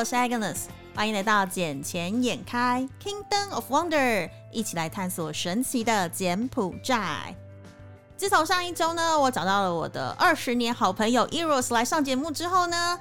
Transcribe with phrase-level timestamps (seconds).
[0.00, 0.60] 我是 Agnes，
[0.96, 7.36] 欢迎来到捡钱眼开 Kingdom of Wonder，一起来探索神奇的柬埔寨。
[8.16, 12.98] 自从上一周呢，我找到了我的二十年好朋友 Eros 来上节目之后呢。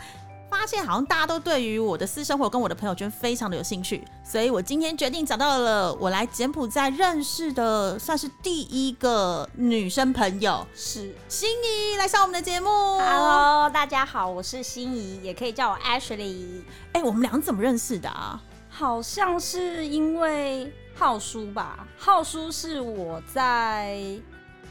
[0.49, 12.67] 发现好像大家都对于我的私生活跟我的朋友圈非常的有兴趣，所以我今天决定找到了我来柬埔寨认识的算是第一个女生朋友，是心仪来上我们的节目。
[12.67, 16.63] Hello，大家好，我是心仪，也可以叫我 Ashley。
[16.93, 18.41] 哎，我们俩怎么认识的啊？
[18.69, 21.87] 好像是因为浩叔吧？
[21.97, 23.97] 浩叔是我在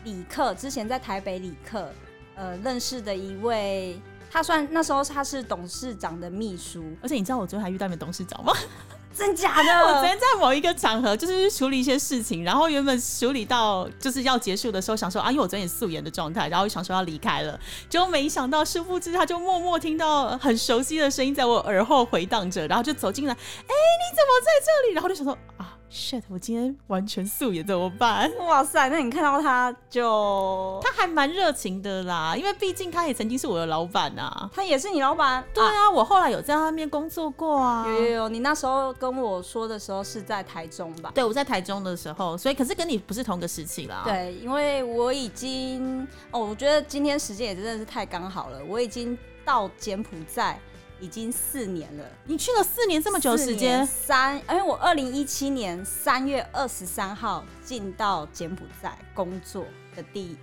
[0.05, 1.89] 理科之前在台北理科
[2.35, 4.01] 呃认识的一位。
[4.31, 8.53] 他算那时候他是董事长的秘书，而且你知道我昨天还遇到你们董事长吗？
[9.15, 9.73] 真假的？
[9.85, 24.95] 我昨天在某一个场合就是处理一些事情，然后原本处理到就是要结束的时候，想说啊，因为我昨天素颜的状态，然后想说要离开了，结果没想到殊不知他就默默听到很熟悉的声音在我耳后回荡着，然后就走进来，哎，你怎么在这里？
[24.95, 25.78] 然后就想说啊。
[25.91, 26.23] shit！
[26.29, 28.31] 我今天完全素颜怎么办？
[28.39, 28.89] 哇塞！
[28.89, 34.51] 那你看到他就 他还蛮热情的啦，因为毕竟他也曾经是我的老板啊。
[34.53, 35.43] 他也是你老板？
[35.55, 37.87] 对啊，我后来有在他那边工作过啊。
[37.89, 41.11] 有有有，你那时候跟我说的时候是在台中吧？
[41.15, 44.03] 对，我在台中的时候，所以可是跟你不是同个时期啦。
[44.05, 50.61] 对，因为我已经哦，我觉得今天时间也真的是太刚好了，我已经到柬埔寨。
[51.01, 53.87] 已经四年了，你去了四年这么久时间？
[53.87, 60.37] 三，因为我二零一七年三月二十三号进到柬埔寨工作的第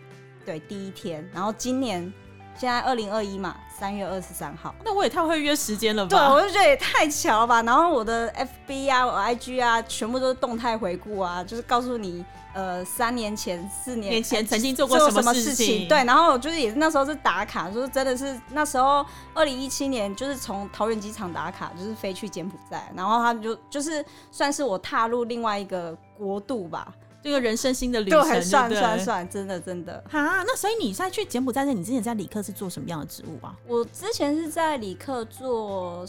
[0.45, 2.11] 对第一天，然后今年
[2.57, 6.09] 现在二零二一嘛，三月二十三号，那我也太会约时间了吧？
[6.09, 7.61] 对，我就觉得也太巧了吧。
[7.63, 8.33] 然后我的
[8.67, 12.23] FB 啊，我 IG 啊，全部都是动态回顾啊，就是告诉你。
[12.55, 15.89] 呃，三年前、四年前曾经做过什么事情？
[15.89, 24.01] 对，然后就是也是那时候是打卡，就是真的是那时候二零一七年，就是从桃园机场打卡，就是飞去柬埔寨，然后他就就是
[24.31, 26.88] 算是我踏入另外一个国度吧，
[27.25, 30.00] 这个人生新的旅程，算算算，真的真的。
[30.08, 33.58] 哈，那所以你在去柬埔寨那，你之前在理科是做什么样的职务啊？
[33.68, 36.06] 我之前是在理科做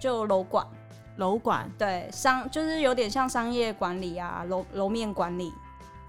[0.00, 0.66] 就楼管，
[1.18, 5.52] 楼管，对，商就是有点像商业管理啊，楼楼面管理。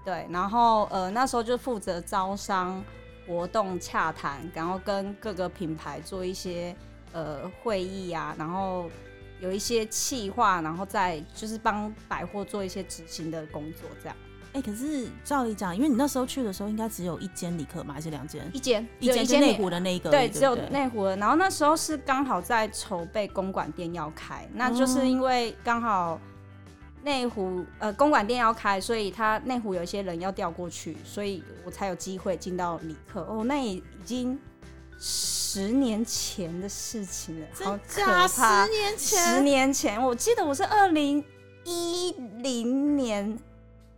[0.06, 2.82] 对，然后呃那时候就负责招商
[3.26, 6.74] 活动洽谈，然后跟各个品牌做一些
[7.12, 8.88] 呃会议啊，然后
[9.38, 14.16] 有一些企划，然后再就是帮百货做一些执行的工作，这样。
[14.56, 18.48] 哎，可是照理讲，因为你那时候去的时候，应该只有一间理科嘛，还是两间？
[18.54, 20.10] 一间，一间是内湖的那一个。
[20.10, 21.14] 对，只有内湖的。
[21.18, 26.18] 然后那时候是刚好在筹备公馆店要开，那就是因为刚好。
[27.02, 33.20] 内湖呃公馆店要开，所以他内湖有一些人要调过去，所以我才有机会进到理科。
[33.20, 34.36] 哦，那也已经
[34.98, 38.26] 十年前的事情了，好可怕！
[38.26, 41.24] 十年前，十年前，我记得我是二零
[41.62, 43.38] 一零年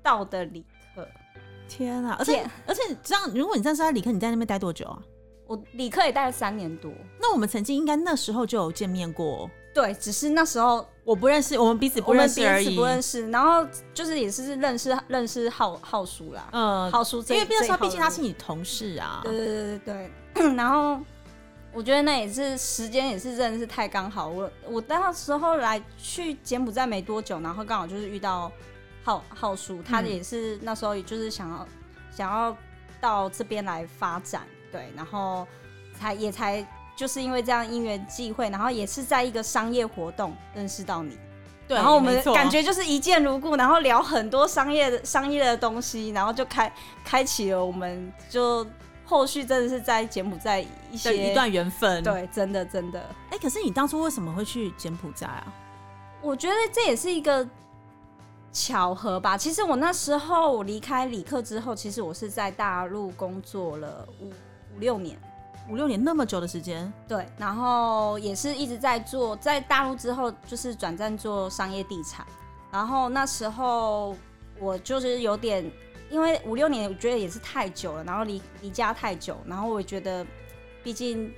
[0.02, 0.64] 到的理
[0.94, 1.06] 科。
[1.68, 2.16] 天啊！
[2.18, 4.98] 而且而且这样，如果你这样是在理科，你在那边待多久啊？
[5.46, 6.90] 我理科也待了三年多。
[7.20, 9.50] 那我们曾经应该那时候就有见面过。
[9.74, 12.74] 对，只是那时候我不认识，我们彼此不认识而已。
[12.74, 19.20] 不认识，然后就是也是认识认识浩浩叔啦，嗯，浩叔，因为那时候毕竟他是你同事啊。
[19.22, 20.54] 对对对对对。
[20.56, 20.98] 然后
[21.72, 24.28] 我觉得那也是时间也是真的是太刚好。
[24.28, 28.50] 我我那时候来去柬埔寨没多久，然后刚好就是遇到
[29.08, 31.66] 浩浩叔，他也是那时候也就是想要
[32.10, 32.54] 想要
[33.00, 35.46] 到这边来发展，对，然后
[35.98, 36.66] 才也才。
[36.98, 41.16] 就是因为这样因缘际会，然后也是在一个商业活动认识到你，
[41.68, 46.72] 对，然后我们感觉就是一见如故，然后聊很多商业的商业的东西，然后就开
[47.04, 48.66] 开启了我们就
[49.04, 53.00] 后续真的是在柬埔寨一些一段缘分，对，真的真的。
[53.30, 55.46] 哎，可是你当初为什么会去柬埔寨啊？
[56.20, 57.48] 我觉得这也是一个
[58.52, 59.36] 巧合吧。
[59.36, 65.18] 其实我那时候离开理科之后，其实我是在大陆工作了五五六年。
[65.70, 72.26] 五六年那么久的时间，对，然后也是一直在做，在大陆之后就是转战做商业地产，
[72.72, 74.16] 然后那时候
[74.58, 75.70] 我就是有点，
[76.08, 80.26] 因为五六年我觉得也是太久了，然后离离家太久，然后我觉得，
[80.82, 81.30] 毕竟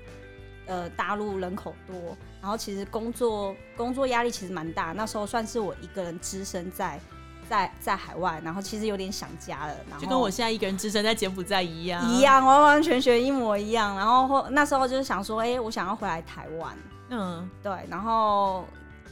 [0.66, 7.00] 呃大陆人口多，然后其实工作工作压力其实蛮大，那时候算是我一个人只身在。
[7.48, 13.96] 在在海外，然后其实有点想家了，然后就跟我现在一个人置身在柬埔寨一样，一样完完全全一模一样。
[13.96, 16.78] 然后那时候就是想说，哎，我想要回来台湾，
[17.08, 17.72] 嗯，对。
[17.88, 18.64] 然后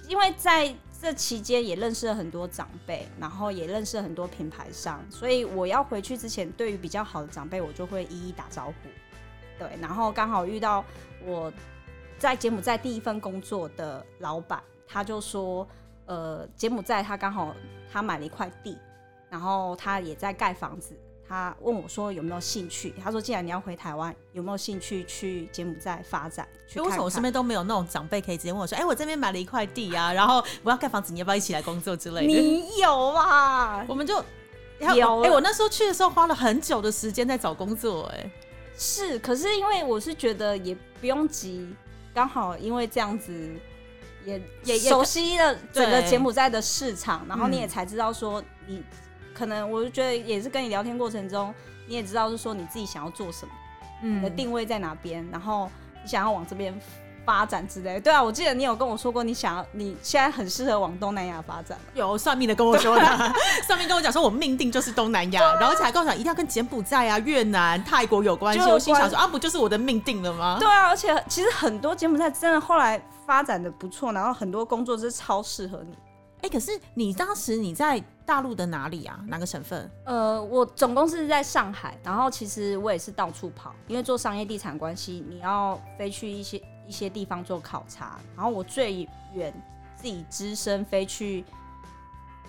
[0.07, 0.73] 因为在
[1.03, 8.75] 这期间也认识了很多长辈，然后也认识了很多品牌商，所以我要回去之前，对于比较好的长辈，我就会一一打招呼。
[9.59, 10.85] 对，然后刚好遇到
[11.25, 11.53] 我
[12.19, 15.67] 在柬埔寨第一份工作的老板，他就说，
[16.07, 17.55] 呃，柬埔寨他刚好
[17.93, 18.77] 他买了一块地，
[19.31, 20.97] 然后他也在盖房子。
[21.29, 22.95] 他问我说有没有兴趣？
[23.05, 26.49] 他说既然你要回台湾，有没有兴趣去柬埔寨发展？
[26.67, 32.27] 去为什么我身边都没有那种长辈可以直接问我说，哎，我这边买了一块地啊，然后我要盖房子，你要不要一起来工作之类的？
[32.33, 33.85] 你有啊？
[33.87, 34.15] 我们就
[34.81, 35.23] 有。
[35.23, 38.31] 哎，我那时候去的时候花了很久的时间在找工作，哎，
[38.75, 39.19] 是。
[39.19, 41.69] 可是因为我是觉得也不用急，
[42.19, 43.49] 刚好因为这样子
[44.25, 48.83] 也也熟悉了整个柬埔寨的市场，然后你也才知道说你。
[49.33, 51.55] 可能我就觉得也是跟你聊天过程中，
[51.87, 53.53] 你也知道是说你自己想要做什么，
[54.03, 55.71] 嗯，你的定位在哪边，然后
[56.03, 56.77] 你想要往这边
[57.29, 58.01] 发展之类。
[58.01, 61.79] 对啊，我记得你有跟我说过，你想要你现在很适合往东南亚发展。
[61.93, 63.05] 有算命的跟我说的，
[63.67, 68.61] 算命跟我讲说我命定就是东南亚，然后才跟我讲一定要跟柬埔寨啊、越南、泰国有关系。
[68.71, 70.57] 我心想说啊，不就是我的命定了吗？
[70.59, 75.95] 对啊，而且其实很多柬埔寨真的后来发展的不错，然后很多工作是超适合你。
[76.41, 79.19] 哎，可是你当时你在大陆的哪里啊？
[79.27, 79.91] 哪个省份？
[80.05, 88.19] 呃，我总共是在上海，然后其实我也是到处跑，因为做商业地产关系，你要飞去一些一些地方做考察。
[88.35, 89.55] 然后我最远
[89.95, 91.45] 自己只身飞去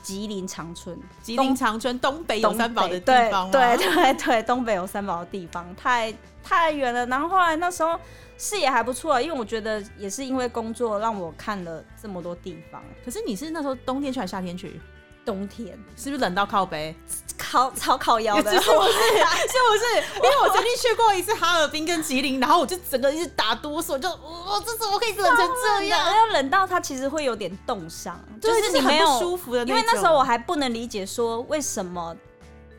[0.01, 7.05] 吉林长春，吉林长春东北有三宝的地方对对对，东北有三宝的地方，太太远了。
[7.05, 7.99] 然后后来那时候。
[8.41, 12.81] 视野还不错，因为我觉得也是因为工作让我看了这么多地方。
[13.03, 14.79] 可是你是那时候冬天去还是夏天去？
[15.25, 16.95] 冬天是不是冷到靠背、
[17.37, 18.51] 烤超烤腰的？
[18.51, 18.91] 是不是？
[18.91, 20.23] 是不是？
[20.23, 25.49] 因为我曾经去过一次哈尔滨跟吉林，然后我就整个一直打哆嗦，就我这怎么可以冷成
[25.79, 26.15] 这样？
[26.15, 29.63] 要冷到它其实会有点冻伤，就是你没有舒服的。
[29.65, 32.15] 因为那时候我还不能理解说为什么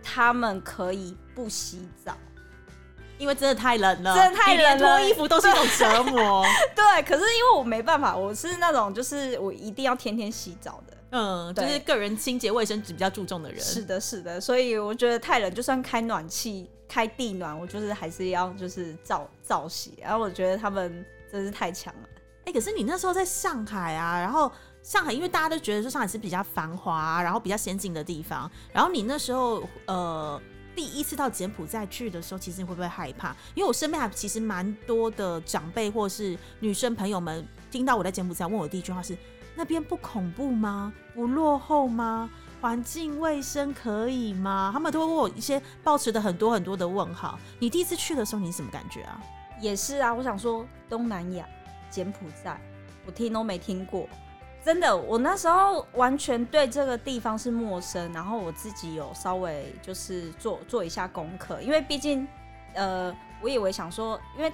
[0.03, 2.17] 他们可以不洗澡。
[3.19, 6.43] 因为真的太冷了，真的太冷了，脱衣服都是一种折磨。
[6.75, 13.61] 对，可是因为我没办法，我是那种就是我一定要天天洗澡的，嗯，就是个人清洁卫生比较注重的人。
[13.61, 19.95] 是的，是的，所以我觉得太冷，就算开暖气、开地暖，我就是还是要就是照照洗。
[20.01, 22.09] 然后我觉得他们真是太强了。
[22.47, 24.51] 哎，可是你那时候在上海啊，然后
[24.83, 30.41] 上海因为大家都觉得说上海是比较繁华，然后比较先进的地方，然后你那时候呃。
[30.73, 33.37] 第一次到柬埔寨去的时候，其实你会不会害怕？
[33.55, 39.15] 因为我身边还其实蛮多的长辈或是女生朋友们，听到我在柬埔寨，问我第一句话是：
[39.61, 40.91] 那边不恐怖吗？
[41.15, 42.31] 不落后吗？
[42.63, 44.71] 环境卫生可以吗？
[44.73, 47.39] 他们都会问我一些抱持的很多很多的问号。
[47.59, 49.21] 你第一次去的时候，你什么感觉啊？
[49.61, 51.45] 也是啊，我想说东南亚
[51.91, 52.59] 柬埔寨，
[53.05, 54.09] 我听都没听过。
[54.65, 62.27] 真的，我那时候完全对这个地方是陌生，然后我自己有稍微就是做做一下功课，因为毕竟，
[62.73, 64.51] 呃，我以为想说，因为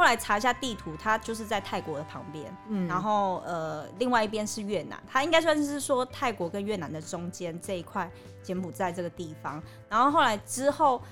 [0.00, 8.10] 后来查一下地图，它就是在泰国的旁边，嗯，然后呃，另外一边是越南，它应该算是说泰国跟越南的中间这一块
[8.42, 11.02] 柬埔寨这个地方，然后后来之后，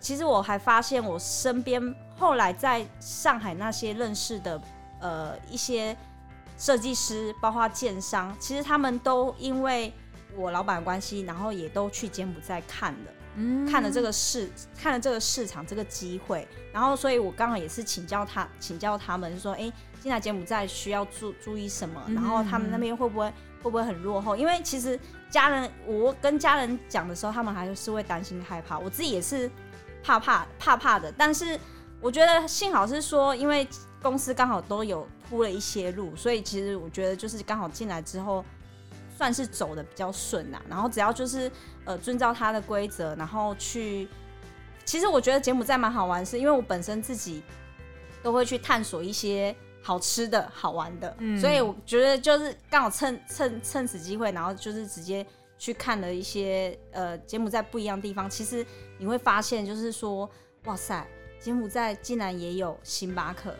[0.00, 1.80] 其实我还发现我身边
[2.18, 4.60] 后来在上海那些认识的
[5.00, 5.96] 呃一些。
[6.58, 9.92] 设计师，包括建商，其实他们都因为
[10.36, 22.02] 我老板关系，然后也都去柬埔寨看了，嗯，看了这个市，看了这个市场这个机会，然后，所以我刚好也是请教他，请教他们说，哎，进来柬埔寨需要注注意什么？
[22.08, 23.26] 然后他们那边会不会
[23.62, 24.36] 会不会很落后？
[24.36, 24.98] 因为其实
[25.30, 29.50] 家人，我跟家人讲的时候，他们还是会担心害怕，我自己也是
[30.02, 31.12] 怕怕怕怕的。
[31.16, 31.58] 但是
[32.00, 33.66] 我觉得幸好是说，因为
[34.02, 35.06] 公司刚好都有。
[35.30, 38.44] 铺了一些路，所以其实我觉得就是刚好进来之后，
[39.16, 40.60] 算是走的比较顺呐。
[40.68, 41.50] 然后只要就是
[41.84, 44.08] 呃遵照它的规则，然后去，
[44.84, 47.42] 其实我觉得柬埔寨蛮好玩，是因为我本身自己
[48.22, 55.26] 都会去探索一些好吃的好玩的，所以我觉得就是刚好趁趁趁此机会，然后就是直接
[55.58, 58.30] 去看了一些呃柬埔寨不一样的地方。
[58.30, 58.64] 其实
[58.98, 60.28] 你会发现，就是说
[60.64, 61.04] 哇塞，
[61.40, 63.54] 柬埔寨竟然也有星巴克。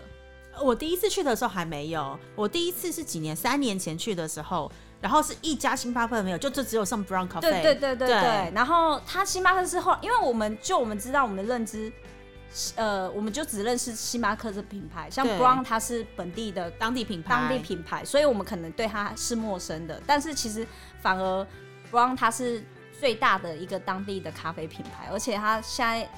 [0.62, 4.70] 我第一次去的时候还没有，我第一次是几年，三年前去的时候，
[5.02, 7.40] 然后是一家星巴克没有，就就只有上 Brown Cafe。
[7.40, 8.52] 对对对对对。
[8.54, 11.92] 然后他星巴克是后，因为我们就我们知道我们的认知，
[12.76, 20.00] 呃，我们就只认识星巴克这品牌，像 Brown 它是本地的当地品牌，当地品牌，所以我们可能对它是陌生的。
[20.06, 20.66] 但是其实
[21.02, 21.46] 反而
[21.90, 22.64] Brown 它是
[22.98, 26.08] 最大的一个当地的咖啡品牌，而且它现在。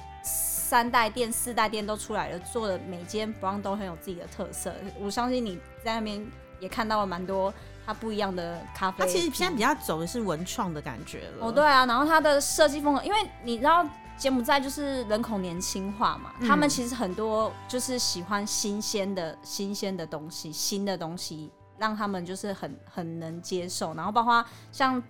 [0.67, 4.73] 三代店、四代店都出来了，做的每间 Brown 都很有自己的特色。
[4.99, 6.25] 我相信你在那边
[6.59, 7.53] 也看到了蛮多
[7.85, 8.97] 它不一样的咖啡。
[8.99, 11.47] 它其实现在比较走的是文创的感觉了。
[11.47, 13.85] 哦，对啊，然后它的设计风格，因为你知道
[14.17, 23.93] 柬埔寨就是人口年轻化嘛，嗯他们其实很多就是喜欢新鲜的、新鲜的东西、新的东西，让他们就是很很能接受。
[23.93, 25.01] 然后包括像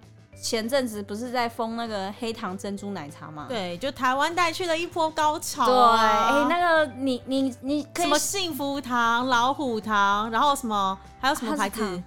[0.42, 3.46] 前阵子不是在封那个黑糖珍珠奶茶嘛？
[3.48, 6.30] 对，就台湾带去了一波高潮、对，啊。
[6.30, 12.04] 哎、那个你你你可以什么幸福糖、老虎糖，然后什么还有什么牌子？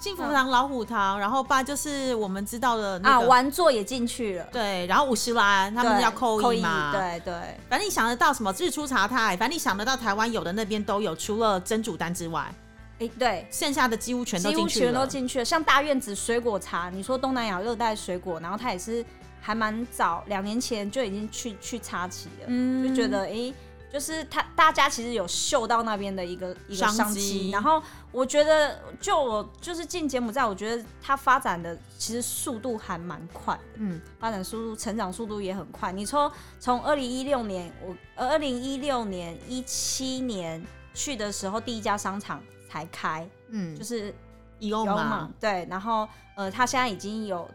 [0.00, 7.34] 幸福堂、老虎堂，然后八就是我们知道的那啊，个、玩座也进去了，对，然后五十岚他们要扣扣一嘛，，对对。
[7.68, 12.50] 反正你想得到什么日出茶太，反正你想得到台湾有的那边都有，除了珍珠丹之外，
[12.98, 14.86] 哎、对，剩下的几乎全都进去了。
[14.86, 15.44] 全都进去了。
[15.44, 19.04] 像大院子水果茶，你说东南亚热带水果，然后它也是
[19.38, 23.54] 还蛮早，两年前就已经去去插旗了，嗯就觉得哎、诶
[23.92, 27.50] 就是他大家其实有嗅到那边的一个一个商机。
[27.50, 33.62] 然后我觉得，就我就是进柬埔寨，我觉得它发展的其实速度还蛮快的。
[33.76, 35.92] 嗯，发展速度、成长速度也很快。
[35.92, 44.12] 你说从二零一六年，我二零一六年、一七年去的时候，第一家商场才开，嗯，就是
[44.58, 45.66] 有嘛，，对。
[45.70, 47.48] 然后呃，他现在已经有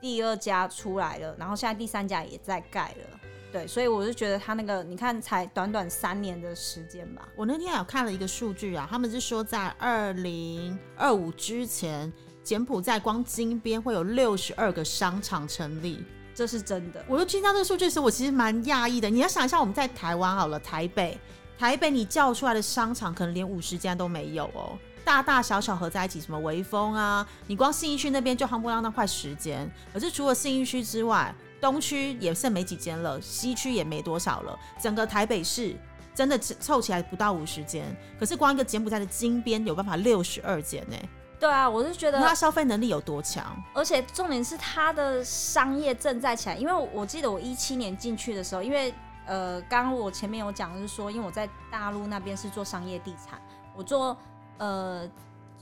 [0.00, 3.17] 第二家出来了，然后现在第三家也在盖了，
[3.52, 3.66] 对。
[3.66, 12.12] 所以我就觉得他那个，你看才短短三年的时间吧，我那天有看了一个数据啊，他们是说在二零二五之前，
[12.42, 16.04] 柬埔寨光金边会有六十二个商场成立。
[16.34, 17.04] 这是真的。
[17.08, 19.10] 我就听到这个数据的时候，我其实蛮讶异的。
[19.10, 21.18] 你要想一下，我们在台湾好了，台北，
[21.58, 29.68] 台北你叫出来的商场可能连五十家都没有哦，大大小小合在一起，什么微风啊，你光信义区那边就夯不啷当快十间。
[29.92, 35.76] 可是除了信义区之外，东区也剩没几间了，西区也没多少了，整个台北市。
[36.14, 37.86] 真的只凑起来不到五十间，
[38.18, 40.96] 可是光一个柬埔寨的金边有办法六十二间呢，
[41.38, 43.56] 对啊，我是觉得他消费能力有多强？
[43.72, 48.92] 而且重点是他的商业正在起来，因为我记得我一七年进去的时候，因为
[49.26, 53.40] 呃，刚刚我前面有讲，就是说，因为我在大陆那边是做商业地产，
[53.76, 54.18] 我做
[54.56, 55.08] 呃，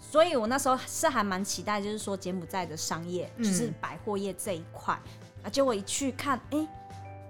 [0.00, 4.98] 所以我那时候是还蛮期待，就是说柬埔寨的商业，嗯就是百货业这一块
[5.50, 6.66] 结果一去看，哎、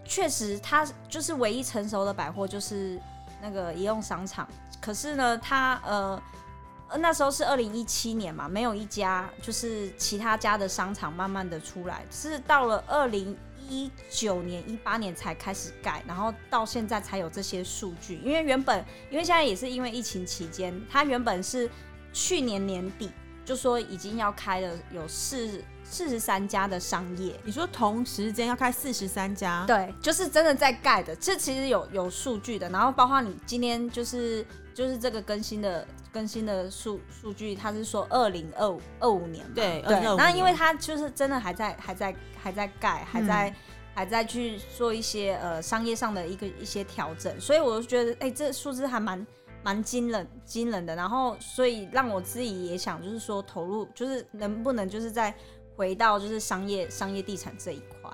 [0.04, 3.00] 确实它就是唯一成熟的百货，就是
[3.40, 4.48] 那个移用商场。
[4.80, 6.22] 可是呢，它呃。
[6.98, 13.36] 那时候是二零一七年嘛，没有一家就是其他家的商场慢慢的出来，是到了二零
[13.68, 18.20] 一九年、一八年才开始盖，然后到现在才有这些数据。
[18.24, 21.68] 因为原本，因为现在也是因为疫情期间，它原本是
[22.12, 23.10] 去年年底
[23.44, 32.68] 就说已经要开了有四四十三家的商业，你说同时间要开四十三家，对，就是真的在盖的，这其实有有数据的。
[32.70, 39.96] 然后包括你今天就是就是这个更新的更新的数数据，它是说二零二五二五年嘛，对对。
[39.96, 43.54] 2025那因为它就是真的还在还在还在盖，还在、
[43.94, 49.26] 还在去做一些呃商业上的一个一些调整，所以我就觉得哎、这数字还蛮。
[49.62, 55.34] 蛮惊人惊人的，然后所以让我自己也想，就是说投入，就是能不能就是再
[55.76, 58.10] 回到就是商业商业地产这一块。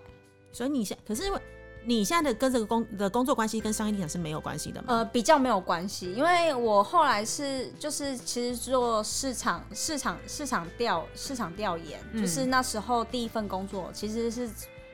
[0.50, 1.40] 所以你现可是因为
[1.85, 4.87] 你现在的跟这个工的工作关系跟商业地产是没有关系的吗？
[4.88, 14.49] 呃，比较没有关系，因为我后来是就是其实做市场市场市场调市场调研，嗯就是那时候第一份工作其实是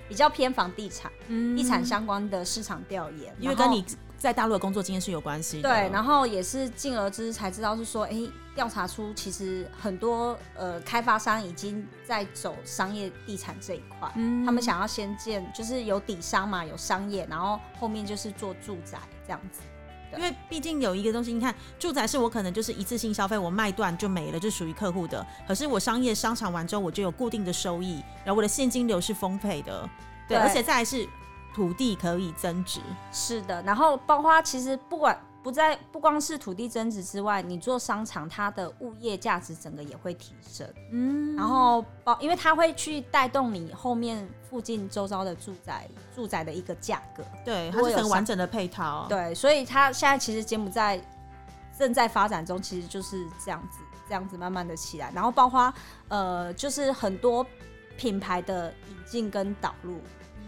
[0.08, 3.84] 比较偏房地产、嗯地产相关的市场调研，因为跟你
[4.16, 5.68] 在大陆的工作经验是有关系的。
[5.68, 8.22] 对，然后也是进而之才知道是说，哎、
[8.58, 19.60] 调查出其实很多呃开发商已经在走商业地产这一块，嗯他们想要先建就是有底商嘛，有商业，然后后面就是做住宅这样子。
[20.16, 25.24] 因为毕竟有一个东西，你看住宅是我可能就是一次性消费，我卖断就没了，就属于客户的。
[25.46, 29.88] 可是我商业商场完之后，我就有固定的收益，然后我的现金流是丰沛的，
[30.26, 31.06] 对，对而且再来是
[31.54, 32.80] 土地可以增值。
[33.12, 40.68] 是的，然后包括其实不管不在不光是土地增值之外，你做商场，它的物业价值整个也会提升。
[40.90, 47.24] 嗯，然后包，因为它会去带动你后面附近周遭的住宅住宅的一个价格。
[47.44, 51.00] 对，它是很完整的配套。，对，所以它现在其实柬埔寨
[51.78, 53.78] 正在发展中，其实就是这样子，
[54.08, 55.10] 这样子慢慢的起来。
[55.14, 55.72] 然后包括
[56.08, 57.46] 呃，就是很多
[57.96, 59.98] 品牌的引进跟导入。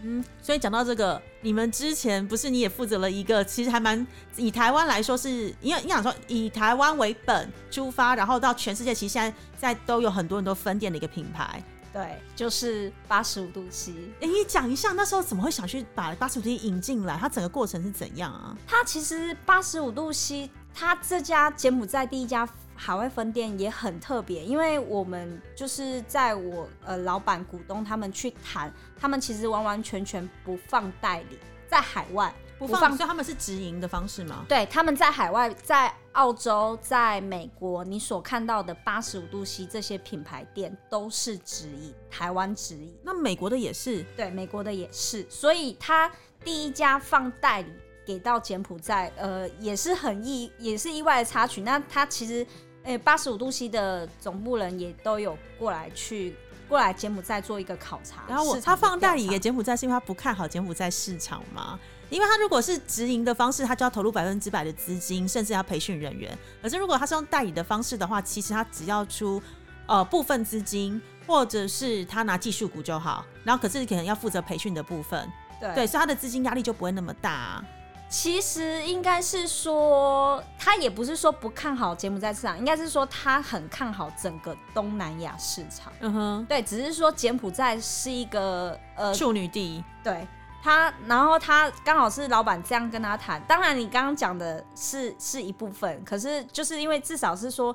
[0.03, 4.05] 嗯，所以讲到这个，你们之前不是你也负责了一个，其实还蛮
[4.35, 11.63] 以台湾来说是，因为你想说以台湾为本出发，然后到全世界，其实现在在都有很多很多分店的一个品牌。
[11.93, 13.91] 对，就是八十五度 C。
[14.21, 17.17] 哎、你讲一下那时候怎么会想去把八十五度 C 引进来？
[17.19, 18.55] 它整个过程是怎样啊？
[18.65, 22.47] 它其实八十五度 C，它这家柬埔寨第一家
[22.83, 31.37] 海外分店也很特别，因为我们就是在我呃老板股东他们去谈，他们其实完完全全不放代理
[31.69, 34.43] 在海外不放，不放所以他们是直营的方式吗？
[34.49, 42.91] 对，他们在海外，在澳洲、在美国，你所看到的八十五度 C 这些品牌店都是直营，台湾直营。
[43.03, 46.11] 那美国的也是，对，美国的也是，所以他
[46.43, 47.71] 第一家放代理
[48.03, 51.61] 给到柬埔寨，呃，也是很意，也是意外的插曲。
[51.61, 52.45] 那他其实，
[52.83, 56.35] 呃，八十五度 C 的总部人也都有过来去
[56.67, 58.23] 过来柬埔寨做一个考察。
[58.27, 61.79] 然后我他放代理给柬埔寨，是因为他不看好柬埔寨市场吗？
[62.09, 66.37] 因为他如果是直营的方式，他就要投入百分之百的资金，甚至要培训人员。
[66.61, 69.41] 可是如果他是用代理的方式的话，其实他只要出
[69.85, 73.25] 呃部分资金，或者是他拿技术股就好。
[73.43, 77.65] 然后可是可能要负责培训的部分，对对，所以他的资金压力就不会那么大、啊。
[78.11, 85.93] 其实应该是说，他也不是说不看好柬埔寨市场，应该是说他很看好整个东南亚市场。
[86.01, 90.27] 嗯哼，对，只是说柬埔寨是一个呃，处女地，对
[90.61, 93.41] 他，然后他刚好是老板这样跟他谈。
[93.47, 97.73] 当然，你刚刚讲的是是一部分，可是就是因为至少是说，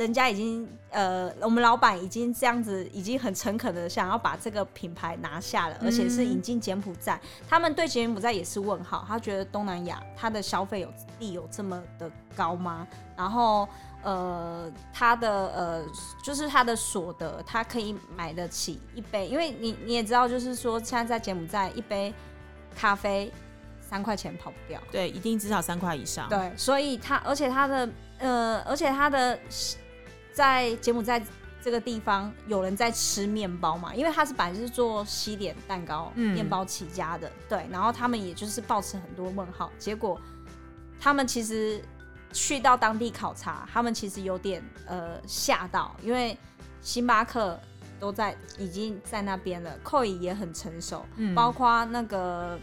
[0.00, 7.20] 人家已经呃，我们老板已经这样子，已经很诚恳的想要把这个品牌拿下了，而且是引进柬埔寨。
[7.46, 10.88] 他们对柬埔寨也是问号，他觉得东南亚它的消费有
[11.18, 12.88] 力有这么的高吗？
[13.14, 13.68] 然后。
[14.02, 15.84] 呃，他的呃，
[16.24, 22.10] 就是他的所得，他可以买得起一杯，因为你你也知道，就是说现在在柬埔寨一杯
[22.74, 23.30] 咖啡
[23.78, 26.26] 三块钱跑不掉，对，一定至少三块以上。
[26.30, 27.88] 对，所以他而且他的
[28.20, 29.38] 呃，而且他的
[30.32, 31.22] 在柬埔寨
[31.62, 36.32] 这个地方有人在吃面包嘛，因为他是本来是做西点蛋糕、嗯。
[36.32, 40.18] 面包起家的，对，然后他们也就是抱持很多问号，结果
[40.98, 41.82] 他们其实
[42.32, 46.36] 去到当地考察，他们其实有点呃吓到，因为
[46.80, 47.60] 星巴克
[47.98, 51.34] 都在已经在那边了，扣以也很成熟，嗯。
[51.34, 52.58] 包括那个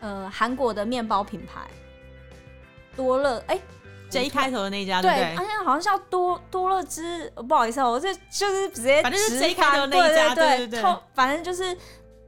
[0.00, 1.68] 呃韩国的面包品牌
[2.94, 3.58] 多乐，哎、
[4.14, 5.36] J 开头的那一家，对，对不对？
[5.36, 10.82] 好像好像叫多多乐之，呃不好意思哦，我这就是直接反正是直 J 开头那一家对对对
[11.14, 11.76] 反正就是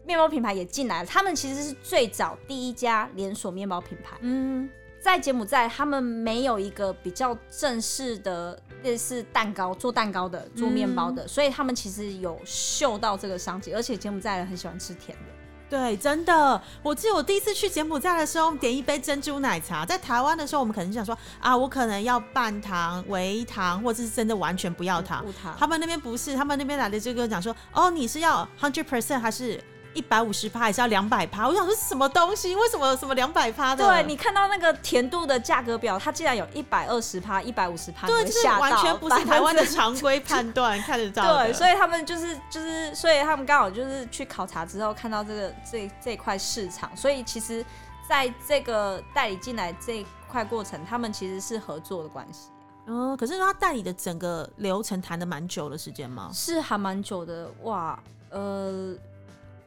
[0.05, 4.17] 面包品牌也进来了，他们其实是最早第一家连锁面包品牌。
[4.21, 4.69] 嗯，
[5.01, 15.36] 在柬埔寨，他们没有一个比较正式的类似蛋糕做蛋糕的、做面包的，所以他们其实有嗅到这个商机，而且柬埔寨人很喜欢吃甜的。
[15.69, 19.85] 对，真的，我记得我第一次去柬埔寨的时候，点一杯珍珠奶茶。
[19.85, 25.25] 在台湾的时候，我们可能想说啊，我可能要半糖、微糖，或者是真的完全不要糖。
[25.43, 29.61] 糖，他们那边不是，他们那边来的就跟我讲说，哦，你是要 hundred percent 还是
[29.97, 31.49] 一百五十趴，还是要两百趴？
[31.49, 32.55] 我想说什么东西？
[32.55, 33.85] 为什么什么两百趴的？
[33.85, 41.47] 对你看到那个甜度的价格表，它竟然有一百二十趴、一百五十趴，对，你就是完全不是台湾的常规判断 看得到的。
[41.47, 47.65] 对，所以他们就是就是，所以他们刚好就是去考察之后看到这个这这一块市场，所以其实
[48.09, 52.51] 在这个代理进来这一块过程，他们其实是合作的关系，
[52.87, 56.31] 嗯，可是他代理的整个流程谈的蛮久的时间吗？
[56.33, 57.99] 是还蛮久的哇，
[58.31, 58.95] 呃，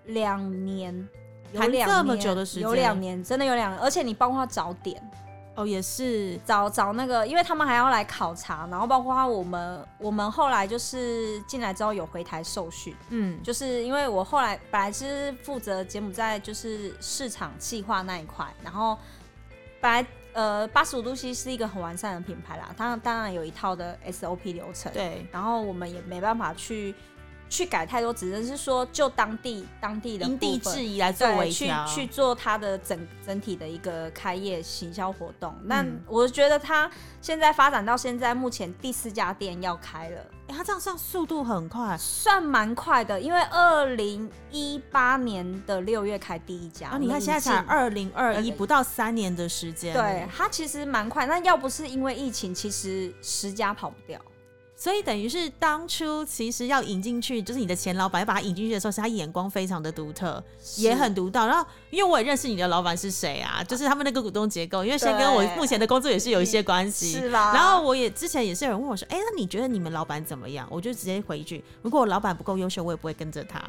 [0.10, 1.08] 两年。
[1.52, 2.62] 有谈两这么年久的时间。
[2.62, 5.02] 有两年，真的有两年，而且你包括找点，
[5.56, 18.95] 哦，也是，找找那个，因为他们还要来考察，然后包括我们，我们后来就是进来之后有回台受训，嗯，就是因为我后来本来是负责柬埔寨就是市场计划那一块，然后
[19.82, 26.93] 本来呃八十五度 C 是一个很完善的品牌啦，它当然有一套的 SOP 流程，，对，然后我们也没办法去
[27.50, 35.54] 去改太多，只能是说就当地当地的因地制宜来做对，去微调，去做它的整整体的一个开业行销活动。
[35.64, 36.90] 那嗯我觉得它
[37.22, 46.90] 现在发展到现在，目前第四家店要开了，哎、他这样算速度很快算蛮快的，因为二零一八年的六月开第一家。
[46.90, 46.98] 啊！
[47.00, 51.26] 你看现在才二零二一，2021不到三年的时间，对，它其实蛮快。
[51.26, 54.20] 那要不是因为疫情，其实十家跑不掉。
[54.80, 60.42] 所以等于是当初其实要引进去，就是你的前老板要把他引进去的时候，是他眼光非常的独特，
[60.78, 61.46] 也很独到。
[61.46, 67.12] 然后，因为我也认识你的老板是谁啊，就是他们那个股东结构，因为先跟我目前的工作也是有一些关系。
[67.12, 67.54] 是吧？
[67.54, 70.65] 然后我也之前也是有人问我说，哎、那你觉得你们老板怎么样？
[70.72, 73.62] 我就直接回一句，如果我老板不够优秀，我也不会跟着他。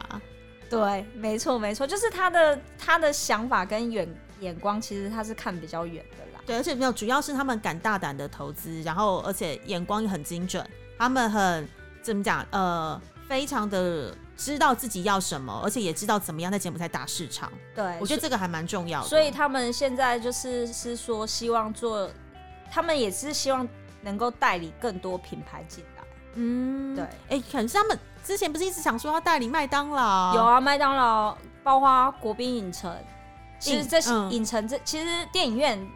[0.68, 6.40] 对，没错没错，就是他的他的想法跟远眼光，其实他是看比较远的啦。
[6.46, 10.64] 对，而且没有，主要是他们敢大胆的投资，然后而且眼光也很精准，
[11.00, 11.66] 他们很
[12.02, 12.46] 怎么讲？
[12.50, 17.50] 呃，非常的知道自己要什么，而且也知道怎么样在柬埔寨打市场。
[17.74, 19.08] 对，我觉得这个还蛮重要的。
[19.08, 22.06] 所以他们现在就是是说，希望做，
[22.70, 23.66] 他们也是希望
[24.02, 26.04] 能够代理更多品牌进来。
[26.34, 30.34] 嗯，对，哎、可是他们之前不是一直想说要代理麦当劳？
[30.34, 31.34] 有，啊，麦当劳，
[31.64, 32.94] 包括国宾影城，
[33.58, 35.90] 其实这嗯影城这其实电影院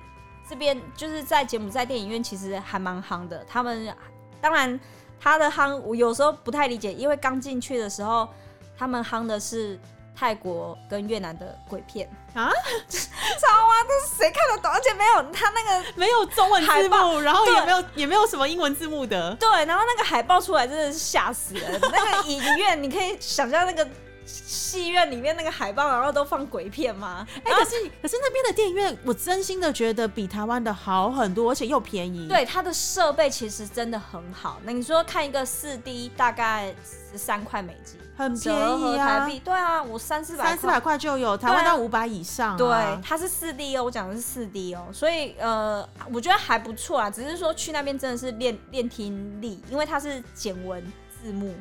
[0.49, 3.45] 这边就是在柬埔寨电影院其实还蛮夯的。
[3.45, 3.95] 他们
[4.45, 4.79] 当然
[5.19, 8.29] 他的夯我有时候不太理解，因为刚进去的时候
[8.77, 9.81] 他们夯的是
[10.15, 12.53] 泰国跟越南的鬼片啊，
[12.87, 14.71] 超啊，这是谁看得懂？
[14.71, 19.35] 而且没有他那个没有中文字幕，然后也没有也没有什么英文字幕的。
[19.37, 21.81] 对，然后那个海报出来真的是吓死人。
[21.81, 23.89] 那个影院你可以想象那个
[24.27, 27.27] 戏院里面那个海报，然后都放鬼片吗？
[27.45, 34.61] 哎、可是可是那边的电影院，我真心的觉得比台湾的好很多，而且又便宜。，对，它的设备其实真的很好。
[34.65, 36.75] 那你说看一个四 D 大概
[37.13, 42.57] 十三块美金，很便宜啊台，币，对啊，我三四百三四百块就有，台湾到五百以上、啊。
[42.57, 51.55] 对，它是四 D 哦，我讲的是四 D 哦，所以呃，我觉得还不错啊，只是说去那边真的是练练听力，因为它是简文字幕，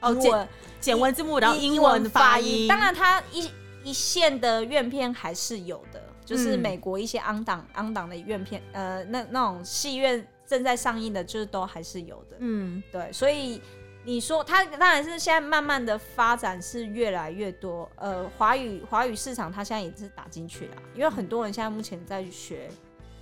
[0.00, 0.48] 哦简
[0.80, 2.62] 简文字幕，然后英英文发音。
[2.62, 2.68] 音。
[2.68, 3.50] 当然，它一
[3.84, 12.36] 一线的院片还是有的，就是嗯美国一些昂档昂档的院片，呃，那那种戏院正在上映的，就是都还是有的。
[12.38, 13.60] 嗯，对，所以
[14.04, 22.68] 你说它当然是现在慢慢的发展是越来越多，呃，华语华语市场它现在也是打进去了，因为很多人现在目前在学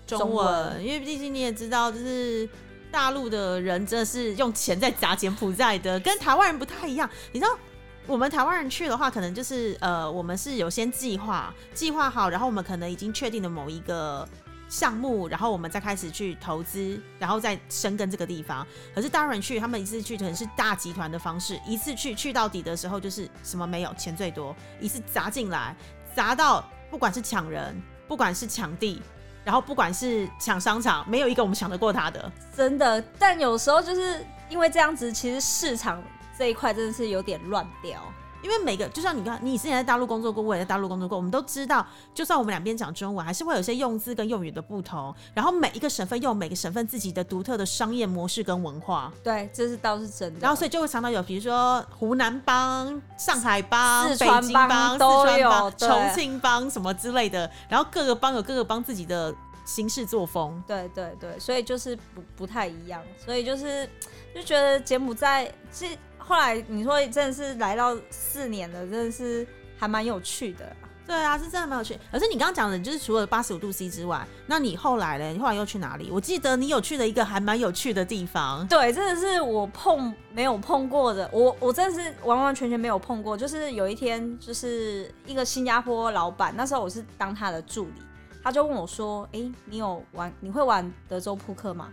[0.07, 2.49] 中中，文因为毕竟你也知道，就是
[2.90, 7.09] 大陆的人真的是用钱在砸柬埔寨的，跟台湾人不太一样。
[7.33, 7.59] 你知道，
[8.07, 14.29] 我们台湾人去的话，可能就是呃，我们是有先计划，计划好，然后我们可能已经确定了某一个。
[14.70, 18.66] 项目，然后我们再开始去投资，然后再深耕这个地方。
[18.94, 25.74] 可是大陆人去，他们一次去可能是大集团的方式，一次去去到底的时候，就是什么没有，钱最多，一次砸进来，
[26.14, 29.01] 砸到不管是抢人，不管是抢地，
[29.44, 32.31] 然后不管是抢商场，没有一个我们抢得过他的。
[32.57, 36.03] 真的，但有时候就是因为这样子，其实市场
[36.37, 38.01] 这一块真的是有点乱掉。
[38.42, 45.14] 因为每个就像你看，你之前在大陆工作过，我也在大陆工作过，我们都知道，就算我们两边讲中文，还是会有些用字跟用语的不同。
[45.35, 50.40] 然后每一个省份又有每个省份自己的独特的商业模式跟文化，对，这是倒是真的。
[50.40, 60.62] 然后所以就会常常有，比如说湖南帮、上海帮、四川北京帮四川帮、重庆帮什么之类的，然后各个帮有各个帮自己的行事作风。
[60.66, 63.88] 对对对，所以就是不不太一样，所以就是
[64.35, 65.98] 就觉得柬埔寨，其实
[66.29, 69.47] 后来你说真的是来到四年了，真的是
[69.79, 70.77] 还蛮有趣的啦。
[71.07, 71.99] 对啊，是真的蛮有趣。
[72.12, 75.31] 可是你刚刚讲的，就是除了八十五度 C 之外，那你后来呢？
[75.31, 76.11] 你后来又去哪里？
[76.12, 78.69] 我记得你有去的一个还蛮有趣的地方。
[78.69, 83.35] 对，真的是我碰没有碰过的，我我真的是完完全全没有碰过。
[83.35, 88.03] 就是有一天，就是一个新加坡老板，那时候我是当他的助理，
[88.43, 90.31] 他就问我说：“哎，你有玩？
[90.41, 91.88] 你会玩德州扑克吗？”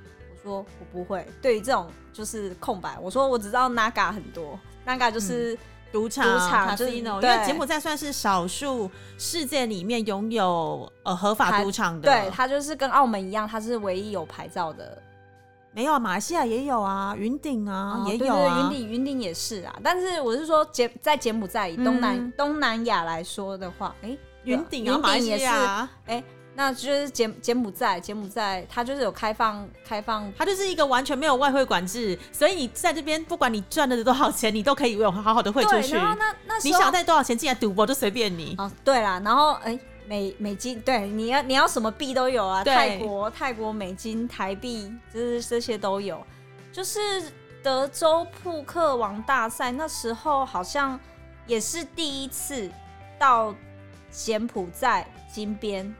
[0.46, 5.58] 我说：“我不会。”对于这种就是空白，我说我只知道 Naga 很多，Naga 就是、
[5.92, 12.10] 赌场、赌场就是因对为柬埔寨算是少数世界里面拥有呃合法牌赌场的。
[12.10, 15.02] 对，它就是跟澳门一样，它是唯一有牌照的。
[15.72, 18.70] 没有啊，马来西亚也有啊，云顶啊、也有啊。
[18.72, 19.76] 云顶云顶也是啊。
[19.84, 25.90] 但是我是说柬在柬埔寨以东南、嗯东南亚来说的话，诶，云顶啊，云马来西顶也是，亚，
[26.58, 30.32] 那就是柬柬埔寨，柬埔寨它就是有开放开放。
[30.38, 35.96] 它就是一个完全没有外汇管制，所以你在这边，不管你赚了多少钱，你都可以有好好的汇出对，去。
[35.96, 38.56] 然后那那你想带多少钱进来赌博都随便你。
[38.58, 46.26] 哦，对啦，然后哎、美美金，对，你要你要什么币都有啊，泰国泰国美金、台币，就是这些都有。
[46.72, 47.00] 就是
[47.62, 51.00] 德州扑克王大赛那时候好像
[51.48, 52.70] 也是第一次
[53.18, 53.54] 到
[54.12, 55.94] 柬埔寨金边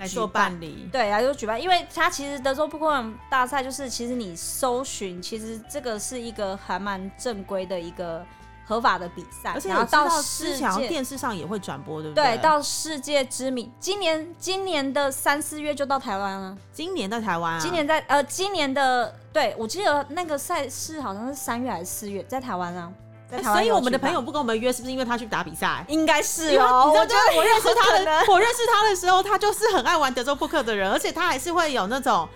[0.00, 8.24] 来做举办办理，对，来做举办，因为它其实德州扑克王大赛就是，其实你搜寻，其实这个是一个还蛮正规的一个
[8.64, 12.38] 合法的比赛，而且到世界电视上也会转播，对不对对？
[12.38, 13.70] 到世界知名。
[13.78, 22.90] 今年今年的三四月就到台湾了，今年在台湾啊，今年在呃今年的对我记得那个赛事好像是三月还是四月，在台湾啊，
[23.30, 25.84] 在哎台湾所以我们的朋友不跟我们约，是不是因为他去打比赛？
[25.88, 32.28] 应该是哦，我觉得我认识他的， 我认识他的时候，他就是很爱玩德州扑克的人，而且他还是会有那种。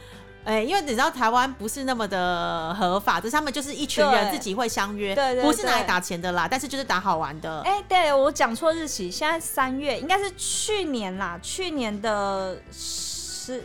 [0.46, 7.62] 哎、因为你知道台湾不是那么的合法，就是他们就是一群人自己会相约，对对不是拿来打钱的啦，但是就是打好玩的。
[7.62, 13.64] 哎、对我讲错日期，现在三月应该是去年啦，去年的十，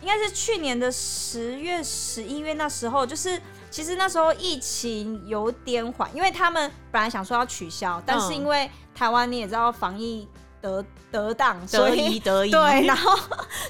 [0.00, 10.26] 应该是去年的十月、十一月那时候，就是其实那时候疫情有点缓，因为他们本来想说要取消，但是嗯因为台湾你也知道防疫
[10.60, 13.16] 得得当，得所以意得以，对， 然后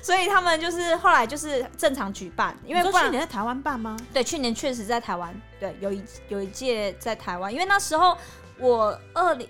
[0.02, 3.96] 所以他们就是后来就是正常举办，因为去年在台湾办吗？
[4.12, 8.16] 对，去年确实在台湾，对，有一有一届在台湾，因为那时候
[8.58, 9.48] 我二零，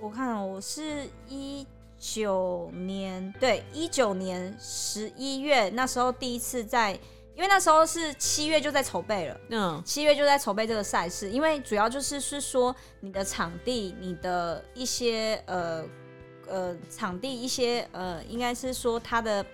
[0.00, 1.66] 我看哦我是一
[1.98, 6.98] 九年，对，一九年十一月那时候第一次在，
[7.36, 15.84] 因为那时候是七月就在筹备了，嗯七月就在筹备这个赛事，因为主要就是是说你的场地、你的一些呃
[16.48, 19.44] 呃场地一些呃，应该是说它的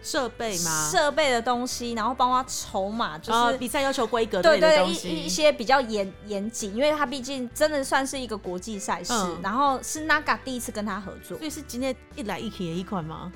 [0.00, 0.88] 设备吗？
[0.90, 13.32] 设备的东西，然后包括筹码，就哦是比赛要求规格对对一一一些比较严严谨，因为它毕竟真的算是一个国际赛事，嗯然后是 Naga 第一次跟他合作所，以是今天一来一起的一款吗？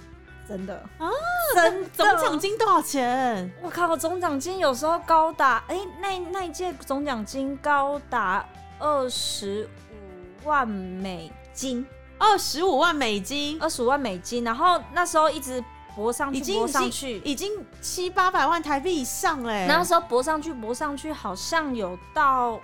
[0.48, 1.10] 真的啊，
[1.54, 3.50] 真的总奖金多少钱？
[3.60, 8.46] 我靠，总奖金有时候高达哎、那那一届总奖金高达
[8.78, 11.84] 二十五万美金，
[12.18, 15.62] 二十五万美金，二十五万美金，然后那时候一直
[15.94, 19.66] 搏上去，已经搏上去，已经七八百万台币以上嘞。
[19.66, 22.60] 那时候搏上去，搏上去，好像有到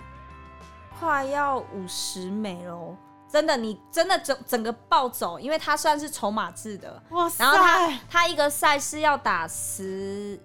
[0.99, 2.95] 快要五十美喽。
[3.33, 10.39] 真的，你真的整整个暴走，因为它算是筹码制的，哇塞，然后它它一个赛事要打十，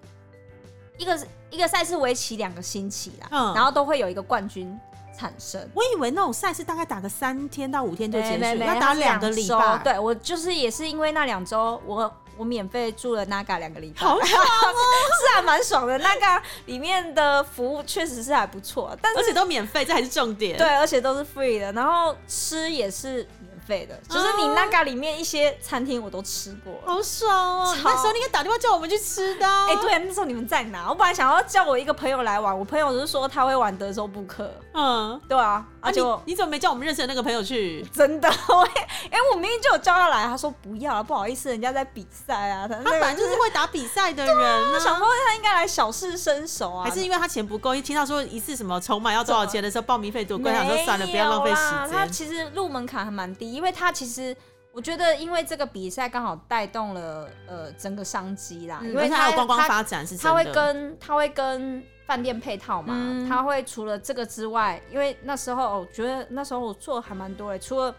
[0.97, 4.75] 一个一个赛事为期两个星期啦，嗯然后都会有一个冠军
[5.15, 5.61] 产生。
[5.75, 15.99] 我以为那种赛事大概打个三天到五天就结束，要打两个礼拜。，对我就是也是因为那两周，我我免费住了 Naga 两个礼拜，好爽 是还蛮爽的。
[15.99, 20.57] Naga 里面的服务确实是还不错，但是而且都免费，这还是重点。
[20.57, 26.81] 对，而且都是 free 的，然后吃也是免费的，就是你哦 Naga 里面一些餐厅我都吃过。
[26.85, 27.29] 好爽
[27.65, 27.77] 哦！
[27.83, 29.67] 那时候你应该打电话叫我们去吃的啊。
[29.67, 30.87] 哎、对，那时候你们在哪？
[30.89, 37.81] 我本来想要叫我一个朋友来玩，我朋友就是说他会玩德州扑克，嗯，对啊，啊而且你你怎么没叫我们认识的那个朋友去？
[37.93, 38.27] 真的，
[39.09, 44.71] 哎、我明明就有叫他来，他说不要了，不好意思，人家在比赛啊，他本来就是会打比赛的人 呢。
[44.73, 52.05] 我想说他应该来小试身手啊，还是因为他钱不够，一听到说一次什么筹码要多少钱的时候，报名费多贵，想说算了，不要浪费时间他。
[52.07, 54.35] 其实入门槛还蛮低，因为他其实
[54.71, 60.17] 我觉得，因为这个比赛刚好带动了呃整个商机啦，因为他有观光发展是。
[60.17, 63.29] 他会跟他会跟饭店配套嘛，嗯。
[63.29, 67.95] 他会除了这个之外，因为那时候我觉得那时候我做的还蛮多的，除了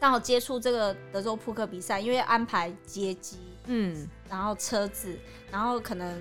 [0.00, 5.16] 刚好接触这个德州扑克比赛，因为安排接机，嗯，然后车子，
[5.48, 6.20] 然后可能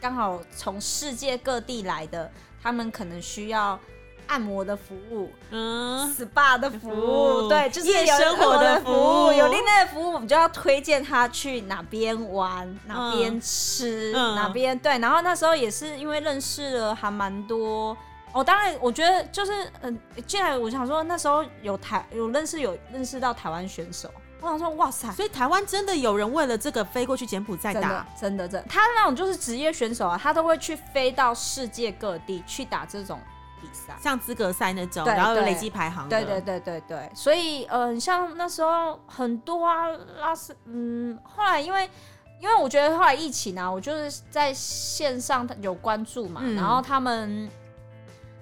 [0.00, 2.28] 刚好从世界各地来的，
[2.60, 3.78] 他们可能需要
[4.26, 9.32] 按摩的服务、嗯，SPA 的服服务，对，就是夜生活的服务。
[9.32, 14.34] 有另类的服务，我们就要推荐他去哪边玩、哪边嗯吃、嗯。
[14.34, 14.98] 哪边对。
[14.98, 17.96] 然后那时候也是因为认识了还蛮多。
[18.32, 24.10] 哦，当然，我觉得就是，嗯，进来我想说那时候有台有认识有认识到台湾选手，
[24.42, 33.18] 我想说哇塞，所以台湾真的有人为了这个飞过去柬埔寨打，真的真的，他那种就是职业选手啊，他都会去飞到世界各地去打这种
[33.66, 33.96] 比赛。
[34.00, 36.08] 像资格赛那种，然后有累积排行。
[36.08, 39.88] 对对对对对，所以呃，像那时候很多啊，
[40.20, 41.90] 拉斯，嗯，后来因为
[42.40, 47.50] 因为我觉得后来疫情啊，我就是在线上有关注嘛，嗯然后他们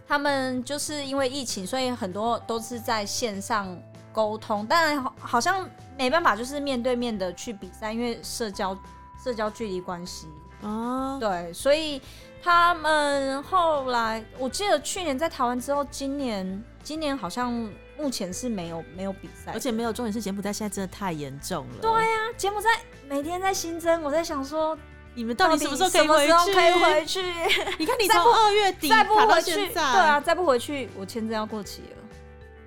[0.06, 3.74] 他们就是因为疫情，所以很多都是在线上
[4.12, 8.76] 沟通，但好好像没办法，就是面对面的去比赛，因为社交
[9.22, 10.28] 社交距离关系。
[10.62, 12.00] 哦，对，所以
[12.44, 17.50] 他们后来，我记得去年在台湾之后，今年今年好像
[17.96, 21.78] 目前是没有没有比赛，而且没有重点是柬埔寨现在真的太严重了。
[21.80, 22.68] 对啊，柬埔寨
[23.08, 24.76] 每天在新增，我在想说，
[25.14, 26.52] 你们到底什么时候可以回去？
[26.52, 27.22] 可以回去？
[27.80, 31.96] 你看你再不从二月底再不回去，对现在，啊，，再不回去，我签证要过期了。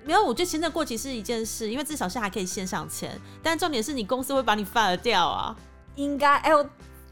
[0.04, 5.54] 没有，我觉得签证过期是一件事，因为至少是还可以线上签，但重点是你公司会把你 fire 掉啊。
[5.94, 6.68] 应该，哎呦，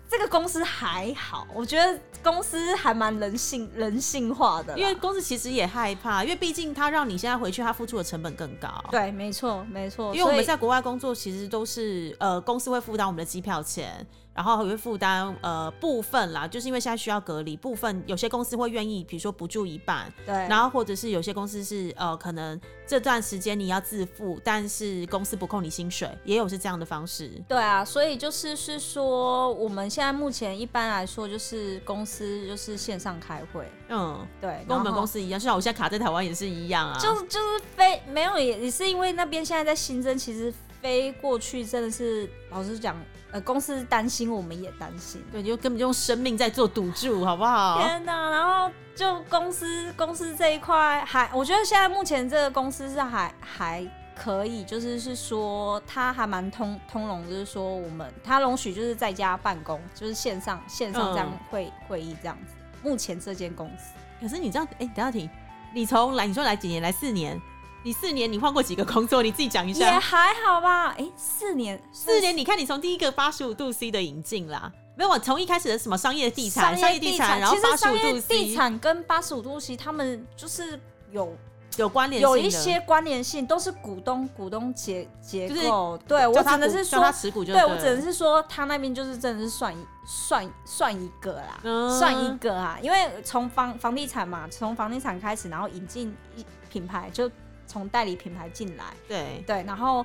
[0.08, 8.68] 这个公司还好，我觉得公司还蛮人性人性化的，因为公司其实也害怕，因为毕竟他让你现在回去，他付出的成本更高。
[8.90, 14.04] 对，没错，没错，因为我们在国外工作，其实都是呃公司会负担我们的机票钱，
[14.36, 27.28] 然后也会负担呃部分啦，就是因为现在需要隔离，部分有些公司会愿意，比如说补助一半，对，然后或者是有些公司是呃可能这段时间你要自付，但是公司不扣你薪水，也有是这样的方式。
[27.48, 36.98] 对啊，所以就是是说，我们现在目前一般来说就是公司就是线上开会，嗯，对，跟我们公司司一样，就像我现在卡在台湾也是一样啊。
[36.98, 42.96] 就是就是飞没有也也是因为那边现在在新增，其实飞过去真的是老实讲，
[43.32, 45.22] 呃，公司担心，我们也担心。
[45.32, 47.78] 对，就根本就用生命在做赌注，好不好？
[47.82, 48.30] 天哪！
[48.30, 62.54] 然后就公司公司这一块还，我觉得现在目前这个公司是还还可以，就是是说他还蛮通通融，就是说我们他容许就是在家办公，就是线上线上这样嗯会、会议这样子。
[62.82, 65.28] 目前这间公司可是你知道，哎、等下停，
[65.74, 66.80] 你从来你说来几年？
[66.80, 67.38] 来四年，
[67.86, 69.22] 你四年你换过几个工作？
[69.22, 69.98] 你自己讲一下也。
[70.00, 70.88] 还好吧。
[70.98, 80.80] 哎、四年，四年，你看你从第一个八十五度 C 的引进啦，没有，我从一开始的什么商业地产、商业地产，然后八十五度商业地产跟八十五度 C 他们就是
[81.12, 81.32] 有
[81.76, 85.96] 有关联，有一些关联性，都是股东股东结结就是构。
[86.08, 97.30] 对我只能是说他，持股就对我只能是说，他那边就是真的是算一算算一个啦，嗯算一个啊，因为从房房地产嘛，从房地产开始，然后引进一品牌，就
[97.66, 100.04] 从代理品牌进来，对对，然后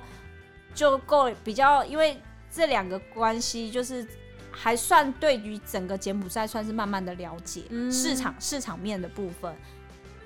[0.74, 2.20] 就够比较，因为
[2.50, 4.06] 这两个关系就是
[4.50, 9.54] 还算对于整个柬埔寨算是慢慢的了解、嗯市场市场面的部分，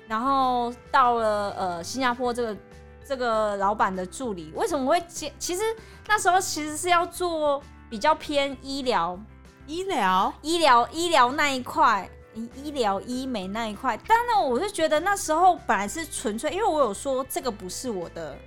[0.07, 2.57] 然后到了呃新加坡这个
[3.05, 5.31] 这个老板的助理，为什么会接？
[5.39, 5.61] 其实
[6.07, 9.17] 那时候其实是要做比较偏医疗
[9.65, 12.09] 医疗医疗医疗那一块。
[12.37, 18.37] 医医疗医美那一块，当然，我是觉得那时候本来是纯粹，因为我有说这个不是我的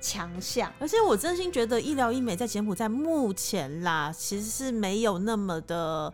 [0.00, 6.12] 强项，而且我真心觉得医疗医美在柬埔寨目前啦，其实是没有那么的，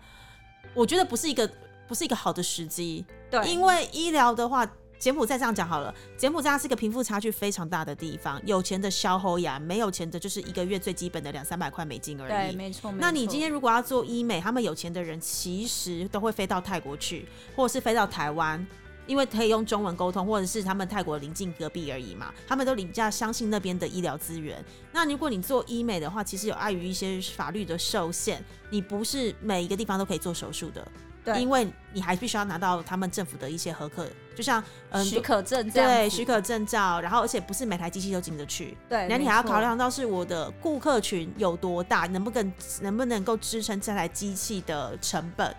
[0.72, 1.50] 我觉得不是一个
[1.88, 3.04] 不是一个好的时机。
[3.30, 4.64] 对，因为医疗的话，
[5.04, 12.56] 柬埔寨这样讲好了，柬埔寨是一个贫富差距非常大的地方，有钱的消喉牙，没有钱的就是一个月最基本的两三百块美金而对，已。
[12.56, 12.90] 没错。
[12.92, 18.66] 那你今天如果要做医美，他们有钱的人其实都会飞到泰国去，或者是飞到台湾，
[19.06, 24.64] 因为可以用中文沟通，或者是他们泰国临近隔壁而已嘛，他们都比较相信那边的医疗资源。
[24.90, 30.82] 那如果你做医美的话，其实有碍于一些法律的受限，你不是每一个地方都可以做手术的，
[31.24, 34.06] 对因为你还必须要拿到他们政府的一些合可，
[34.36, 35.04] 就像嗯。
[35.04, 45.54] 许可证这样子对许可证照，然后而且不是每台机器都进得去，对，那你还要考量到是我的顾客群有多大，能不能能不能够支撑这台机器的成本。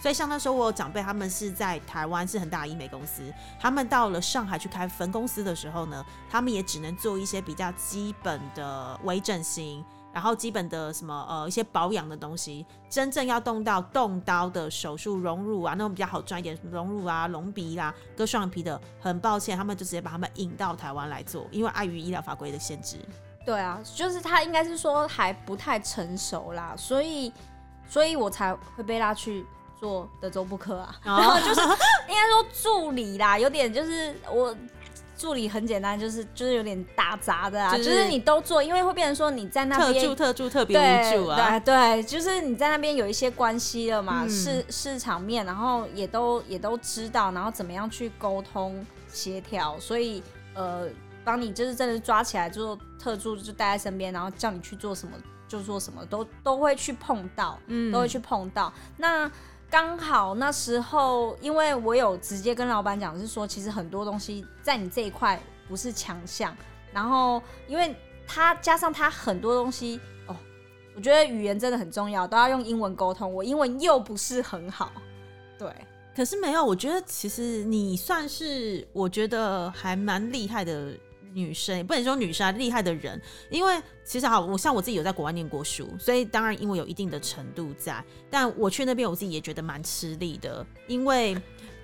[0.00, 3.22] 所以像那时候我有长辈，他们是在台湾是很大的医美公司，
[3.58, 9.82] 他们到了上海去开分公司的时候呢，他们也只能做一些比较基本的微整形，
[10.14, 22.96] 然后基本的什么呃一些保养的东西，真正要动到动刀的手术隆乳啊，那种比较好赚一点，隆乳啊、隆鼻啦、割双眼皮的，很抱歉，他们就直接把他们引到台湾来做，因为碍于医疗法规的限制。
[23.44, 27.32] 对啊，就是他应该是说还不太成熟啦，所以
[27.88, 29.44] 所以我才会被拉去
[29.80, 31.60] 做德州扑克啊，哦然后就是
[32.08, 34.56] 应该说助理啦，有点就是我。
[35.16, 41.58] 助理很简单，就是就是有点打杂的啊，就就是是你都做，因为会变成说你在那边特助、特助、特别对无助啊！
[41.60, 50.22] 对对，就是你在那边有一些关系了嘛，嗯市市场面，然后也都也都知道，然后怎么样去沟通协调，所以
[50.54, 50.88] 呃，
[51.24, 55.14] 帮你就是真的抓起来做特助，就带在身边，然后叫你去做什么
[55.46, 58.72] 就做什么，都都会去碰到，嗯都会去碰到。
[58.96, 59.30] 那
[59.74, 66.56] 刚好那时候，因为我有直接跟老板讲，是说其实很多东西在你这一块不是强项，
[66.92, 67.92] 然后因为
[68.24, 70.36] 他加上他很多东西哦，
[70.94, 73.34] 我觉得语言真的很重要，都要用英文沟通。
[73.34, 74.92] 我英文又不是很好，
[75.58, 75.68] 对，
[76.14, 80.96] 可是没有，我觉得其实你算是我觉得还蛮厉害的
[81.34, 83.20] 女生，也不能说女生啊，厉害的人。
[83.50, 91.36] 因为其实好，我像我自己有在国外念过书，所以当然因为有一定的程度在，但我去那边我自己也觉得蛮吃力的，因为。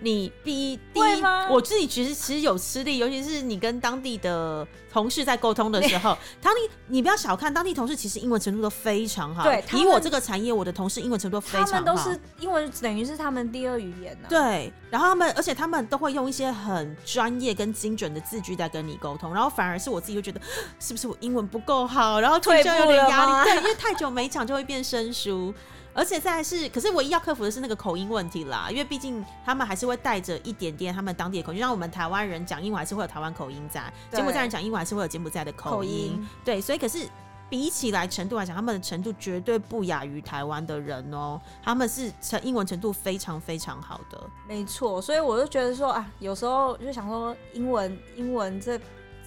[0.02, 9.44] 你第一第一，我自己其实其实有吃力，尤其是你跟当地的同事在沟通的时候， 当地你不要小看当地同事，其实英文程度都非常好。
[9.44, 11.72] 对以我这个产业，我的同事英文程度都非常好。
[11.72, 20.40] 他们都是英文，等于是他们第二语言呢、对，然后他们，而且他们都会用一些很专业跟精准的字句在跟你沟通，然后反而是我自己就觉得，
[20.78, 25.52] 是不是我英文不够好，然后退就有点压力，对，因为太久没讲就会变生疏。
[25.92, 36.26] 而且再来是，可是唯一要克服的是那个口音问题啦，因为毕竟他们还是会带着一点点他们当地的口音，就像我们台湾人讲英文还是会有台湾口音在，柬埔寨人讲英文还是会有柬埔寨的口音。
[36.44, 37.08] 对，所以可是
[37.48, 44.20] 比起来程度来讲，他们的程度绝对不亚于台湾的人哦、他们是成英文程度非常非常好的。
[44.46, 48.78] 没错，所以我就觉得说啊，有时候就想说英文，英文这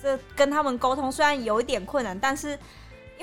[0.02, 2.58] 这跟他们沟通虽然有一点困难，但是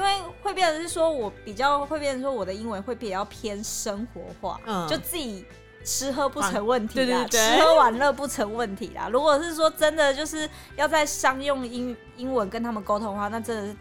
[0.01, 5.45] 因为会变成是说我比较会变成说我的英文会比较偏生活化，嗯就自己。
[5.83, 9.09] 吃喝不成问题啦，对对对吃喝玩乐不成问题啦。
[9.09, 10.47] 如果是说真的就是
[10.77, 13.77] 要在商用英英文跟他们沟通的话，那真的是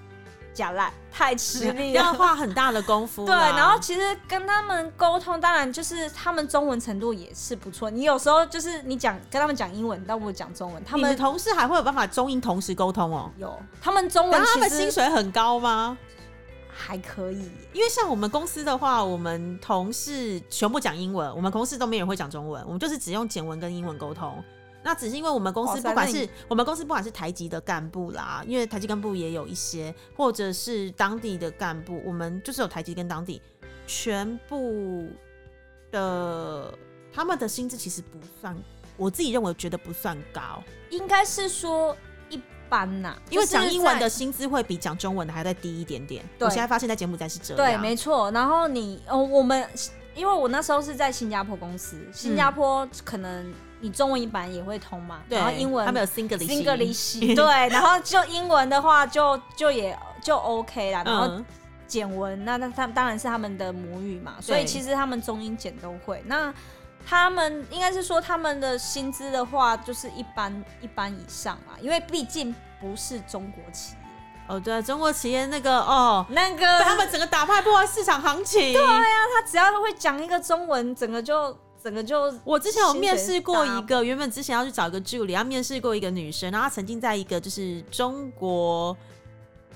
[0.54, 2.02] 假烂，太吃力了。
[2.02, 7.90] 要花很大的功夫 对，然后其实跟他们沟通，当然就是他们中文程度也是不错。
[7.90, 10.84] 你有时候就是你讲跟他们讲英文，倒不如讲中文。
[10.84, 13.32] 他你们同事还会有办法中英同时沟通哦。
[13.38, 15.98] 有，他们中文其实们薪水很高吗？
[16.72, 17.52] 还可以。
[17.74, 24.42] 因为像我们公司的话，我们同事全部讲英文，我们公司都没人会讲中文，我们就是只用简文跟英文沟通。
[24.82, 33.42] 那只是因为我们公司不管是我们公司不管是台籍的干部啦，因为台籍干部也有一些，或者是当地的干部，我们就是有台籍跟当地，
[33.86, 35.08] 全部
[35.92, 36.74] 的
[37.12, 38.56] 他们的薪资其实不算，
[38.96, 41.96] 我自己认为觉得不算高，应该是说
[42.30, 46.24] 一般呐、因为讲英文的薪资会比讲中文的还要再低一点点。
[46.40, 48.32] 我现在发现在柬埔寨是这样，对，没错。
[48.32, 49.68] 然后你哦，我们
[50.16, 53.52] 因为我那时候是在新加坡公司，新加坡可能
[53.82, 61.46] 你中文一般也会通嘛，然后英文他们有 Singlish English 对，然后就英文的话就就也就 OK 啦，然后嗯，
[61.88, 66.22] 简文那那他当然是他们的母语嘛，所以其实他们中英简都会。
[66.26, 66.54] 那
[67.08, 74.00] 他们应该是说他们的薪资的话，就是一般一般以上嘛，因为毕竟不是中国企业，
[74.48, 78.74] 哦，对，中国企业那个哦，那个他们整个打败破坏市场行情。
[78.74, 88.96] 对啊，他只要会讲一个中文，整个就整个就我之前有面试过一个，原本之前要去找一个助理，要面试过一个女生，然后她曾经在一个就是中国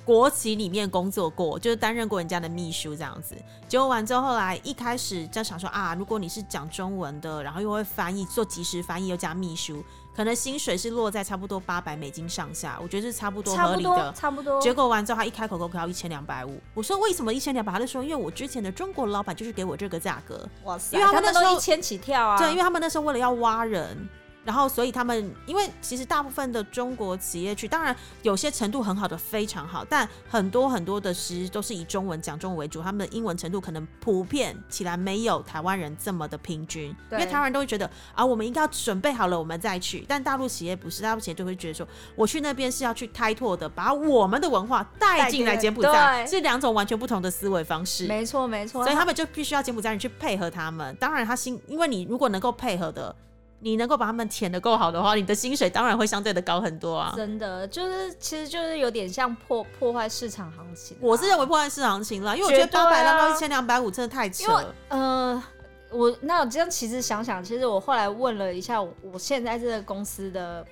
[0.04, 3.36] 国企里面工作过，就是担任过人家的秘书这样子。
[3.70, 9.82] 结果完之后，后来一开始就想说啊，如果你是讲中文的，然后又会翻译，做即时翻译又加秘书，
[10.16, 14.14] 可能薪水是落在差不多八百美金上下，我觉得是差不多差不多合理的。
[14.14, 14.62] 差不多。
[14.62, 17.72] 结果完之后，他一开口给我要一千两百五，我说为什么一千两百？
[17.72, 24.08] 他就说因为我之前的中国老板就是给我这个价格，哇塞，因为他们那时候都一千起跳啊，对，因为他们那时候为了要挖人，
[24.44, 48.08] 然后所以他们因为其实大部分的中国企业去，当然有些程度很好的非常好，但很多很多的其实都是以中文讲中文为主，他们的英文程度可能普遍起来没有台湾人这么的平均，因对为台湾人都会觉得啊，我们应该要准备好了我们再去，但大陆企业不是，大陆企业就会觉得说，我去那边是要去开拓的，把我们的文化带进来柬埔寨，对是两种完全不同的思维方式。
[48.08, 50.96] 没错没错，所以他们就必须要柬埔寨人去配合他们。
[50.98, 53.16] 当然，他心，因为你如果能够配合的，
[53.64, 57.14] 你能够把他们填的够好的话，你的薪水当然会相对的高很多啊。
[57.16, 61.00] 真的就是其实就是有点像破破坏市场行情啊。
[61.02, 64.66] 我是认为破坏市场行情了，因为我觉得八百浪到一千两百五真的太扯因为。
[64.90, 65.44] 呃，
[65.92, 70.66] 我那我这样其实想想，其实我后来问了一下我我现在这个公司的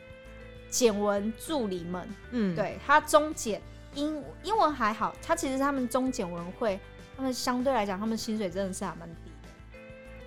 [0.70, 3.62] 简文助理们，嗯，，对他中简
[3.96, 6.80] 英英文还好，他其实他们中简文会，
[7.16, 9.10] 他们相对来讲，他们薪水真的是还蛮。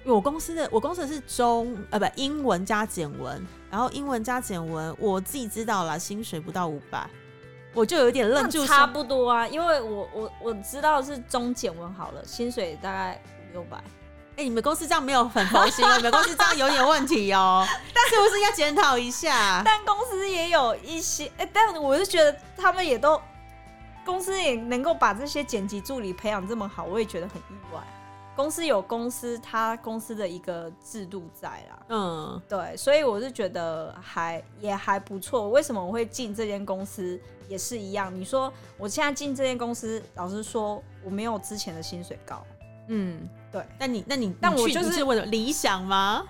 [0.05, 7.09] 因为我公司的我公司的是中呃不英文加简文，然后英文加简文，我自己知道了，薪水不到五百，
[7.73, 13.83] 我就有点愣住差不多啊，因为我我我知道是中简文好了，薪水大概五六百。
[14.37, 19.63] 哎、你们公司这样没有很佛心哦，你们公司这样有点问题哦， 但是不是要检讨一下？
[19.65, 23.19] 但公司也有一些，哎、但我是觉得他们也都
[24.05, 27.81] 公司也能够把这些剪辑助理培养这么好，我也觉得很意外。
[28.37, 35.49] 公司有公司他公司的一个制度在啦，嗯，对，所以我是觉得还也还不错。
[35.51, 38.15] 为什么我会进这间公司也是一样？
[38.15, 42.45] 你说我现在进这间公司，老实说我没有之前的薪水高，
[42.89, 43.65] 嗯，对。
[43.79, 46.25] 那你那你但我就是为了理想吗？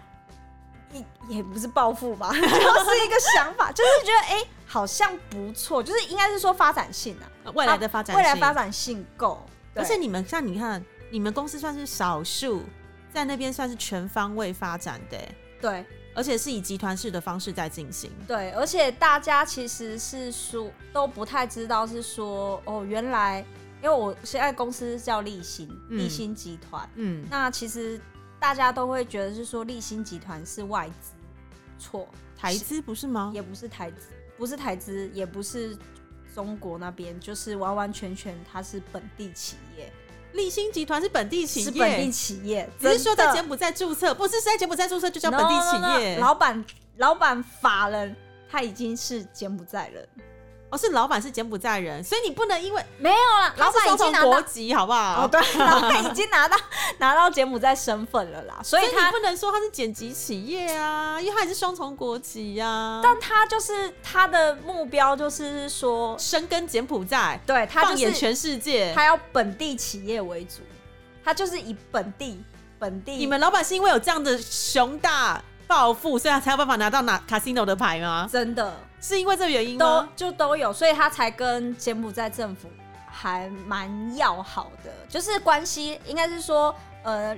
[0.92, 9.40] 也也不是暴富吧， 就是一个想法，就是觉得哎、好像不错，就是应该是说发展性啊，呃未来的发展、未来发，展性够，
[9.74, 10.84] 而且你们像你看，
[11.14, 12.64] 你们公司算是少数
[13.12, 15.86] 在那边算是全方位发展的欸，对。
[16.12, 18.10] 而且是以集团式的方式在进行。
[18.26, 23.44] 对，而且大家其实是说都不太知道是说哦，原来
[23.80, 25.98] 因为我现在公司叫立新，嗯。
[25.98, 28.00] 立新集团，嗯，那其实
[28.40, 31.12] 大家都会觉得是说立新集团是外资，
[31.78, 33.30] 错，台资不是吗？
[33.32, 35.78] 也不是台资，不是台资，也不是
[36.34, 39.92] 中国那边，就是完完全全它是本地企业，
[40.34, 46.18] 立新集团是本地企业，是本地企业，只是说在柬埔寨注册，不是在柬埔寨注册就叫本地 no, 企 no, 业。
[46.18, 46.64] 老板
[46.96, 48.14] 老板法人
[48.50, 50.06] 他已经是柬埔寨人，
[50.74, 55.24] 哦，是老板是柬埔寨人，所以你不能因为没有了，老板已经拿到国籍，好不好？
[55.24, 56.56] 哦，对， 老板已经拿到
[56.98, 68.92] 拿到柬埔寨身份了啦，所以你不能说他是剪辑企业啊，因为他也是双重国籍呀、但他就是他的目标就是说，深耕柬埔寨，对他就是放眼全世界。
[68.94, 70.62] 他要本地企业为主，
[71.24, 72.42] 他就是以本地
[72.80, 78.28] 本地你们老板是因为有这样的熊大抱负，所以他才有办法拿到拿 casino 的牌吗？
[78.30, 80.08] 真的是因为这个原因都吗？
[80.16, 82.70] 就都有，所以他才跟柬埔寨政府
[83.06, 87.36] 还蛮要好的，就是关系应该是说，呃，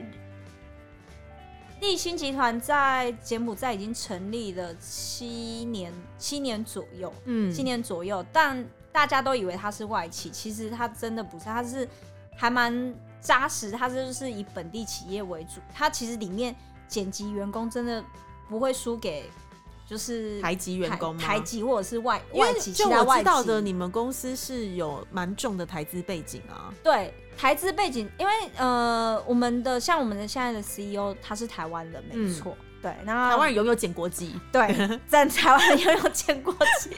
[1.81, 11.89] 立新集团在柬埔寨已经成立了七年，七年左右，嗯七年左右，但大家都以为它是外企，其实它真的不是，它是
[12.37, 16.55] 还蛮扎实，它就是以本地企业为主，它其实里面
[16.87, 18.05] 剪辑员工真的
[18.49, 19.29] 不会输给
[19.87, 21.23] 就是台籍员工吗？
[21.23, 26.75] 台籍或者是外外籍，就我知道的，你们公司是有蛮重的台资背景啊。
[26.83, 34.75] 对台资背景，因为呃，我们的像我们的现在的 CEO 他是台湾人，没错，对，然后嗯台湾人拥有捡国籍，对，
[35.07, 36.91] 在台湾拥有建国籍，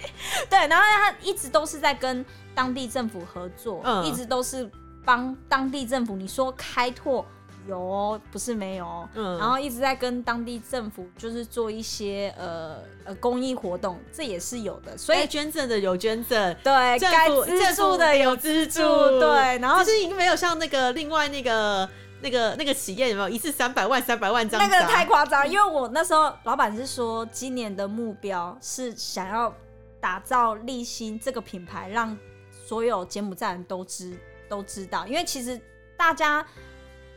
[0.49, 2.25] 对，然后他一直都是在跟
[2.55, 4.71] 当地政府合作，嗯一直都是
[5.05, 7.27] 帮当地政府，你说开拓
[7.69, 9.39] 有哦，不是没有哦，嗯。
[9.39, 18.81] 然后一直在跟当地政府就是做一些呃呃公益活动，这也是有的，所以该捐赠的有捐赠，对该资助的有资助，
[19.21, 21.89] 对，然后只是已经没有像那个另外那个
[22.21, 24.93] 那个那个企业有没有一次三百万三百万这样那个砸？
[24.93, 29.55] 太夸张，因为我那时候老板是说，今年的目标是想要
[30.01, 32.17] 打造立新这个品牌，让
[32.67, 35.07] 所有柬埔寨人都知都知道。
[35.07, 35.61] 因为其实
[35.97, 36.45] 大家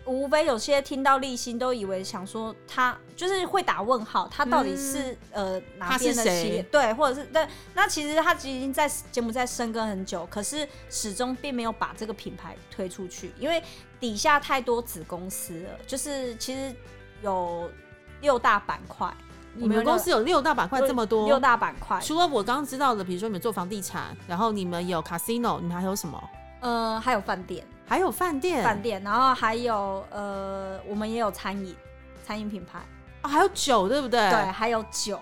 [0.06, 6.68] 无非有些听到立新都以为想说他就是会打问号，他到底是、呃哪边的企业谁？
[6.72, 13.62] 对，或者是对那其实他已经在柬埔寨深耕很久，可是始终并没有把这个品牌推出去，因为
[14.00, 16.74] 底下太多子公司了，就是其实
[17.22, 17.70] 有
[18.22, 19.14] 六大板块，
[19.54, 26.22] 你们公司有六大板块这么多，六大板块，除了我刚刚知道的，比如说你们做房地产，然后你们有 casino，你们还有什么？
[26.62, 31.76] 呃，还有饭店，还有饭店，饭店，然后还有呃，我们也有餐饮，
[32.24, 32.80] 餐饮品牌，
[33.22, 34.18] 啊，还有酒，对不对？
[34.30, 35.20] 对，，还有酒，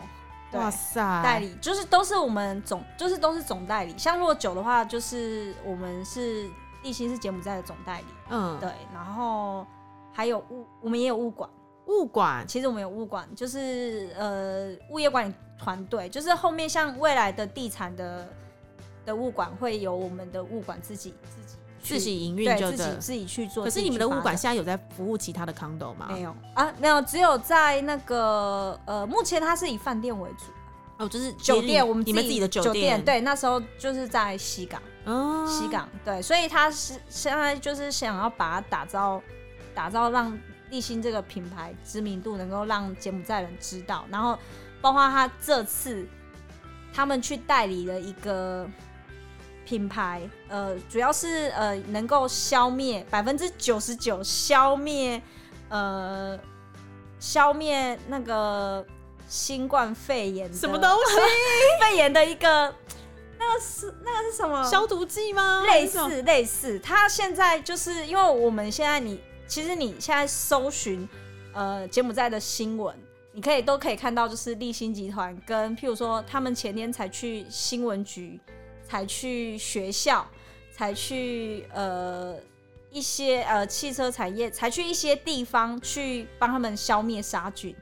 [0.52, 3.98] 哇塞，代理就是都是我们总，就是都是总代理。
[3.98, 6.48] 像如果酒的话，就是我们是
[6.84, 9.66] 立新是柬埔寨的总代理，嗯，对，然后
[10.14, 11.50] 还有物，我们也有物管。
[11.88, 18.28] 物管，其实我们有物管，就是呃物业管理团队，就是后面像未来的地产的
[19.08, 22.72] 的物管会有我们的物管自己自己去自己营运就。
[22.72, 23.64] 自己自己去做。
[23.64, 26.08] 可是你们的物管现在有在服务其他的 condo 吗？
[26.10, 26.74] 没有啊？
[26.80, 30.46] 没有，只有在那个呃，目前它是以饭店为主，
[30.98, 34.82] 哦，就是酒店我们你们自己的酒店，，对，那时候就是在西港。
[35.06, 39.22] 哦，西港，对，所以他是现在就是想要把它打造，
[39.74, 40.38] 打造让
[40.70, 44.38] 立新这个品牌知名度能够让柬埔寨人知道，然后
[44.82, 46.08] 包括他这次
[46.94, 48.70] 他们去代理了一个
[49.70, 55.22] 品牌，呃，主要是呃能够消灭百分之九十九消灭
[55.70, 56.36] 呃
[57.20, 58.84] 消灭那个
[59.28, 61.16] 新冠肺炎什么东西？
[61.80, 62.74] 肺炎的一个
[63.38, 65.64] 那个是那个是什么消毒剂吗？
[65.68, 71.08] 类似类似，它现在就是因为我们现在你其实你现在搜寻
[71.54, 72.96] 呃柬埔寨的新闻，
[73.34, 78.40] 你可以都可以看到，就是立新集团跟譬如说他们前天才去新闻局，
[78.90, 80.28] 才去学校，
[80.72, 82.36] 才去呃
[82.92, 87.76] 一些呃汽车产业，才去一些地方去帮他们消灭杀菌。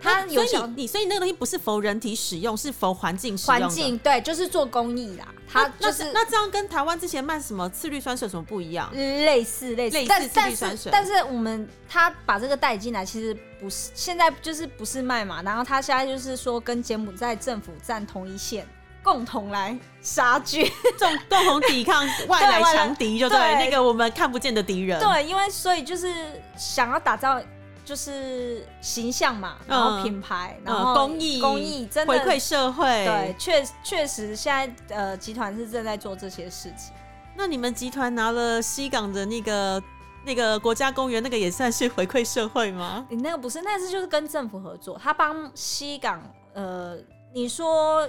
[0.00, 5.28] 它有以你你所以那个东西不是否人体使用，是否环境使用环境对，就是做公益啦。
[5.46, 8.90] 它那就是那这样跟台湾之前卖什么次氯酸水有什么不一样？
[8.92, 18.66] 类似类似，类似次氯但但酸水是但是我们他把这个带进来，其实不是现在就是不是卖嘛，然后他现在就是说跟柬埔寨政府站同一线，
[19.02, 20.70] 共同来杀菌。
[20.98, 25.00] 共 共同抵抗外来强敌，就对对那个我们看不见的敌人。
[25.00, 26.12] 对，因为所以就是
[26.56, 27.40] 想要打造
[27.84, 32.84] 就是形象嘛，然后嗯品牌，嗯然后公益公益真的回馈社会。
[33.04, 34.54] 对，，确确实现
[34.88, 36.94] 在呃集团是正在做这些事情。
[37.34, 39.82] 那你们集团拿了西港的那个
[40.24, 43.04] 那个国家公园，那个也算是回馈社会吗？
[43.08, 46.22] 你那个不是，那是就是跟政府合作，他帮西港，
[46.52, 46.96] 呃，
[47.32, 48.08] 你说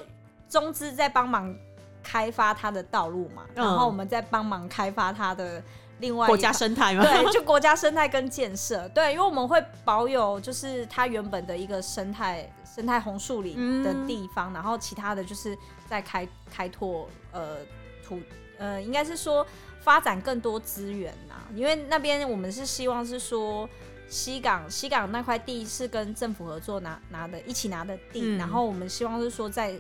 [0.54, 1.54] 中资在帮忙
[2.04, 5.62] 开发它的道路嘛，嗯然后我们在帮忙开发它的
[5.98, 7.04] 另外一国家生态嘛？
[7.04, 15.58] 对，就国家生态跟建设，对，因为我们会保有就是它原本的一个生态生态红树林的嗯地方，然后其他的就是
[15.90, 17.58] 在开开拓呃
[18.08, 18.20] 土
[18.60, 19.44] 呃，应该是说
[19.82, 23.68] 发展更多资源呐，因为那边我们是希望是说。
[24.10, 29.74] 西港西港那块地是跟政府合作拿拿的，一起拿的地，嗯然后我们希望是说在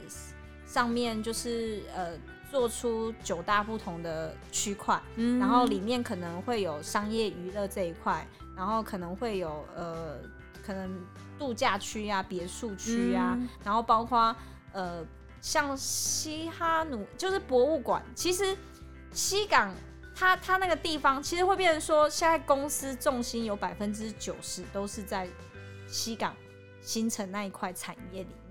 [0.73, 2.17] 上面就是呃
[2.49, 10.17] 做出九大不同的区块，嗯然后里面可能会有商业娱乐这一块，然后可能会有呃，
[10.65, 10.99] 可能
[11.37, 14.35] 度假区啊、别墅区啊，嗯然后包括
[14.71, 15.05] 呃，
[15.41, 18.57] 像西哈努就是博物馆，其实
[19.11, 19.71] 西港
[20.15, 25.27] 它它那个地方其实会变成说，现在公司重心有百分之九十都是在
[25.87, 26.35] 西港
[26.81, 28.42] 新城那一块产业里面。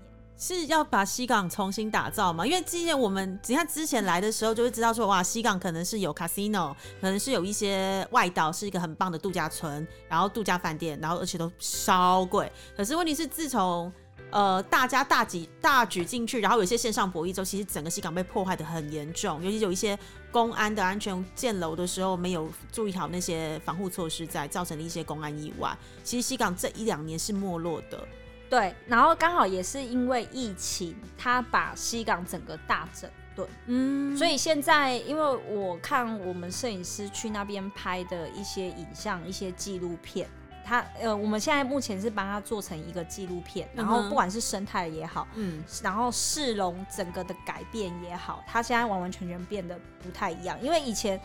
[0.43, 2.45] 是要把西港重新打造嘛？
[2.45, 12.51] 因为之前我们你看之前来的时候，就会知道说，哇，西港可能是有 casino，可能是有一些外岛是一个很棒的度假村，然后度假饭店，然后而且都超贵。
[12.75, 13.89] 可是问题是，自从
[14.31, 19.97] 呃大家大举大举进去，然后有些线上博弈之后，其实整个西港被破坏的很严重，尤其有一些
[20.29, 25.73] 公安的安全建楼的时候没有注意好那些防护措施，在造成了一些公安意外。
[26.03, 28.05] 其实西港这一两年是没落的。
[28.49, 40.29] 对，然后刚好也是因为疫情，他把西港整个大整顿，嗯，所以现在因为我看我们摄影师去那边拍的一些影像、一些纪录片，
[40.63, 45.63] 他呃，我们现在目前是帮他做成一个纪录片，然后不管是生态也好，嗯。
[45.81, 51.19] 然后市容整个的改变也好，它现在完完全全变得不太一样，因为以前。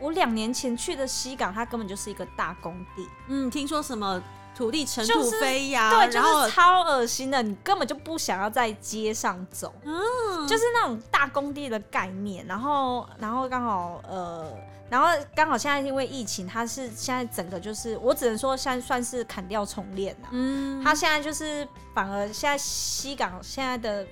[0.00, 4.20] 我两年前去的西港，它根本就是一个大工地，嗯，听说什么
[4.62, 12.46] 土地尘土就是飞扬，对，就然后是超恶心的，你根本就不想要在街上走，嗯就是那种大工地的概念。
[12.46, 14.52] 然后，然后刚好呃，
[14.88, 24.06] 然后刚好现在因为疫情，它是现在整个就是，我只能说现在算是砍掉重练了、嗯，它现在就是反而现在西港现在的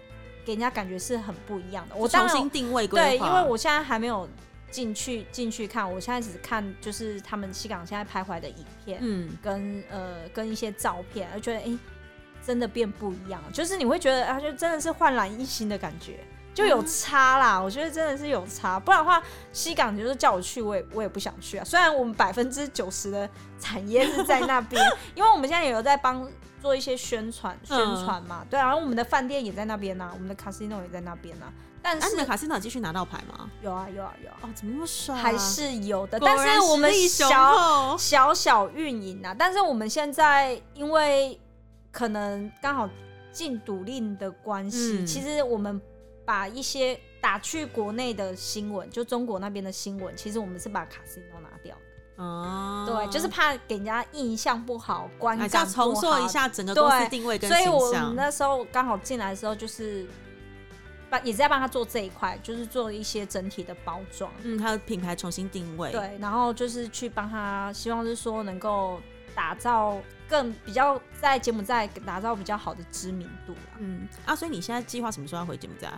[0.45, 1.95] 给人家感觉是很不一样的。
[1.95, 4.29] 我重新定位规划，对，因为我现在还没有
[4.71, 8.99] 进去进去看，我现在只看就是他们西港现在拍回来的影片。
[9.03, 11.79] 嗯跟呃跟一些照片，而觉得哎、诶
[12.45, 16.21] 真的变不一样，就是你会觉得啊，就真的是焕然一新的感觉，
[16.55, 17.61] 就有差啦。
[17.61, 21.65] 我觉得真的是有差，不然的话，西港就是叫我去，我也我也不想去啊。
[21.65, 24.83] 虽然我们百分之九十的产业是在那边，
[25.15, 26.27] 因为我们现在也有在帮
[26.63, 31.53] 做一些宣传宣传嘛，对啊，然后我们的饭店也在那边呐、我们的 casino 也在那边呐、啊，
[31.95, 33.51] 你是们卡西诺继续拿到牌吗？
[33.63, 35.19] 有啊有啊有啊，哦，怎么那么爽？
[35.19, 41.39] 还是有的，果但然是我们实力雄小厚小小运营啊，但是我们现在因为
[41.91, 42.89] 可能刚好
[43.33, 45.81] 禁赌令的关系，嗯其实我们
[46.25, 51.75] 把一些打去国内的新闻，就中国那边的新闻，其实我们是把卡西诺拿掉
[52.17, 56.29] 的，哦，对，就是怕给人家印象不好，观还感是要重不好塑一。
[56.29, 58.15] 下整个公司对定位跟所以我们。
[58.15, 60.07] 那时候刚好进来的时候，就是
[61.11, 64.31] 帮也是在帮他做这一块，就是做一些整体的包装。
[64.43, 69.01] 嗯，他的品牌重新定位。，对，然后就是去帮他，希望是说能够
[69.35, 69.99] 打造
[70.29, 73.79] 更比较在柬埔寨打造比较好的知名度啦。
[73.79, 75.91] 嗯啊，所以你现在计划什么时候要回柬埔寨？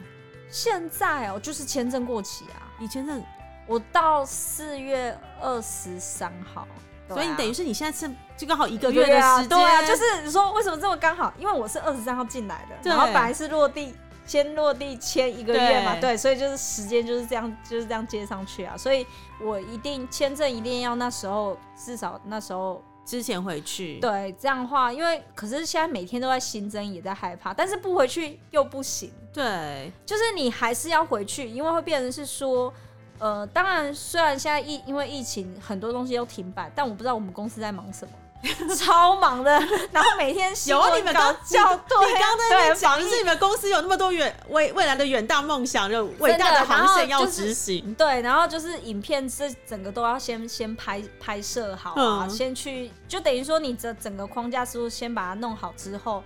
[0.50, 3.22] 现在哦，就是签证过期啊，你签证，
[3.66, 6.74] 我到四月二十三号，啊
[7.08, 11.32] 所以你等于是你现在是就刚好一个月的时间，对啊，就是你说为什么这么刚好？
[11.38, 13.94] 因为我是二十三号进来的，然后本来是落地。
[14.25, 19.07] 先落地签一个月嘛，对对，所以就是时间就是这样，就是这样接上去啊，所以
[19.41, 23.99] 我一定签证一定要那时候至少那时候之前回去。
[23.99, 32.73] 对，这样的话，因为可是现在每天都在新增，也在害怕，但是不回去又不行，对，就是你还是要回去，因为会变成是说，
[33.18, 38.12] 呃，当然虽然现在疫因为疫情很多东西都停摆，但我不知道我们公司在忙什么。
[38.76, 39.51] 超忙的，
[39.93, 47.95] 然后每天有你们刚叫对，你刚刚在那边对讲，就是你们公司有那么多远未未来的远大梦想，就伟大的航线要执行。
[47.95, 56.22] 对，然后就是影片这整个都要先先拍拍摄好啊，嗯先去就等于说你这整个框架是不是先把它弄好之后，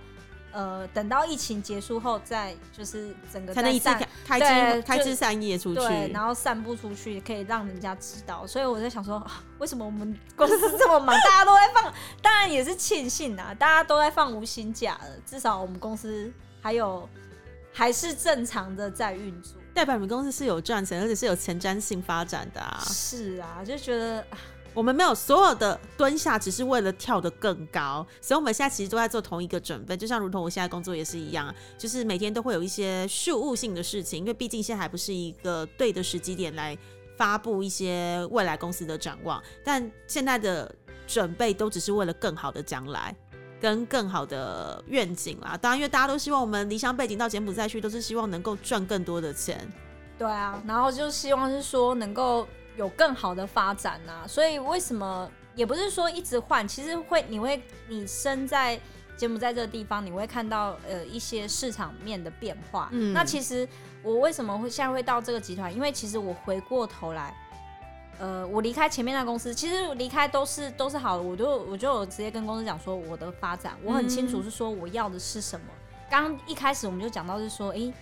[0.51, 5.79] 呃，等到疫情结束后再就是整个才能一次开开枝开枝散叶出去。
[5.81, 8.47] 对，然后散布出去，可以让人家知道。
[8.47, 11.93] 所以我在想说，啊、为什么我们公司这么忙，大家都在放？
[12.21, 16.31] 当然也是庆幸啊，大家都在放无薪假了，至少我们公司
[16.61, 17.07] 还有
[17.71, 19.53] 还是正常的在运作。
[19.73, 22.81] 代表你们公司是有赚钱，而且是有前瞻性发展的啊。
[22.87, 24.37] 是啊，就觉得啊
[24.77, 36.77] 我们没有所有的蹲下，只是为了跳得更高，所以我们现在其实都在做同一个准备，就像如同我现在工作也是一样，就是每天都会有一些事务性的事情，因为毕竟现在还不是一个对的时机点来
[37.17, 40.71] 发布一些未来公司的展望，但现在的
[41.07, 43.15] 准备都只是为了更好的将来。
[43.59, 49.67] 跟更好的愿景啦，当然，因为大家都希望我们离乡背景到柬埔寨去，都是希望能够赚更多的钱。
[50.19, 52.47] 对啊，然后就希望是说能够
[52.77, 58.79] 有更好的发展呐、所以为什么也不是说一直换，其实会你会你身在
[59.17, 62.87] 柬埔寨这个地方，你会看到呃一些市场面的变化。
[62.91, 63.67] 嗯那其实
[64.01, 65.73] 我为什么会现在会到这个集团？
[65.75, 67.35] 因为其实我回过头来。
[68.19, 75.67] 呃，我离开前面那公司，其实离开都是都是好的，我就我就有直接跟公司讲说我的发展，我很清楚是说我要的是什么。
[76.09, 77.93] 刚一开始我们就讲到是说，诶，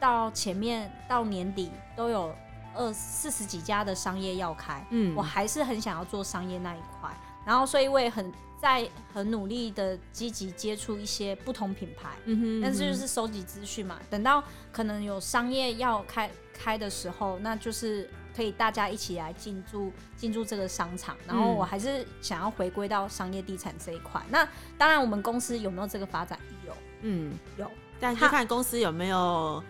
[0.00, 2.34] 到前面到年底都有
[2.74, 5.14] 二四十几家的商业要开，嗯。
[5.14, 7.10] 我还是很想要做商业那一块，
[7.44, 21.56] 然后所以我也很在很努力的积极接触一些不同品牌，嗯哼但是就是收集资讯嘛，等到可能有商业要开开的时候，那就是可以大家一起来进驻进驻这个商场，然后嗯。
[21.56, 24.22] 我还是想要回归到商业地产这一块。
[24.30, 24.46] 那
[24.78, 26.38] 当然，我们公司有没有这个发展？
[26.66, 27.70] 有，嗯，有。
[28.00, 29.62] 但是看公司有没有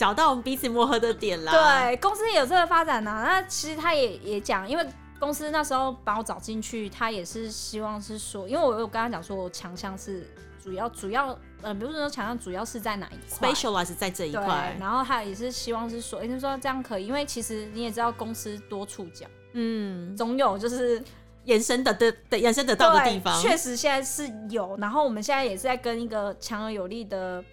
[0.00, 4.86] 找到我们彼此磨合的点啦。，对，公司有这个发展呢、那其实他也也讲，因为
[5.18, 10.26] 公司那时候把我找进去，他也是希望是说，因为我有跟他讲说，我强项是
[10.64, 13.50] 主要主要呃，比如说强项主要是在哪一块。
[13.50, 21.04] specialize 在这一对块，，然后他也是希望是说，哎、就说这样可以，因为其实你也知道，公司多触角，嗯，总有就是
[21.44, 24.78] 延伸的的的延伸得到的地方，确实现在是有。
[24.78, 27.44] 然后我们现在也是在跟一个强而有力的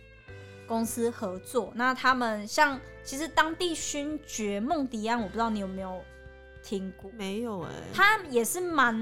[0.68, 1.72] 公司合作。
[1.76, 6.04] 那他们像其实当地勋爵孟迪安，我不知道你有没有
[6.62, 8.94] 听过，没有哎、他也是蛮，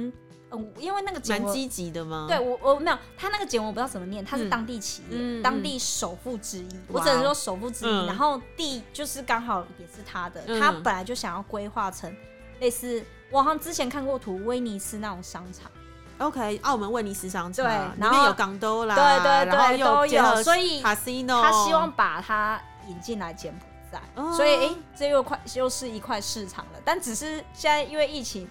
[0.52, 1.46] 嗯，因为那个节目。
[1.46, 2.28] 蛮积极的吗？
[2.30, 7.90] 对，我我没有，他那个节目我不知道怎么念，他是嗯当地企业，嗯当地首富之一，我只能说首富之一。
[7.90, 12.16] 嗯然后地就是刚好也是他的，嗯他本来就想要规划成
[12.60, 15.72] 类似，我好像之前看过图，威尼斯那种商场。
[16.18, 24.34] OK，澳门威尼斯商场，对然后里面有港都啦，对对对然后所以他希望把它引进来柬埔寨，哦。
[24.34, 26.80] 所以诶，这又快又是一块市场了。
[26.86, 28.48] 但只是现在因为疫情，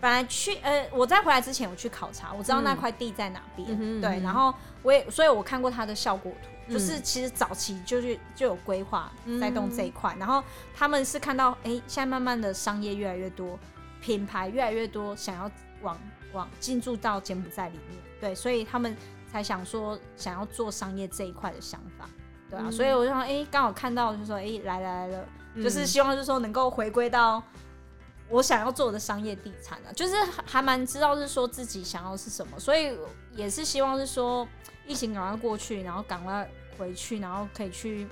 [0.00, 6.48] 本来去呃，我在回来之前我去考察，我知道那块地在哪边，对，然后我也所以我看过它的效果图。
[6.68, 6.72] 嗯。
[6.72, 9.40] 就是其实早期就是就有规划嗯。
[9.40, 10.40] 在动这一块，然后
[10.72, 13.58] 他们是看到哎、现在慢慢的商业越来越多，
[14.00, 15.50] 品牌越来越多，想要
[15.82, 15.98] 往
[16.32, 18.96] 往进驻到柬埔寨里面，对，所以他们
[19.30, 22.08] 才想说想要做商业这一块的想法，
[22.48, 25.24] 对啊，嗯所以我就想，哎、刚好看到就说，哎、来来来了，
[25.54, 25.62] 嗯。
[25.62, 27.42] 就是希望就是说能够回归到
[28.28, 32.96] 我想要做的商业地产啊，就是还还蛮知道是说自己想要是什么，所以
[33.34, 34.46] 也是希望是说
[34.86, 38.06] 疫情赶快过去，然后赶快回去，然后可以去，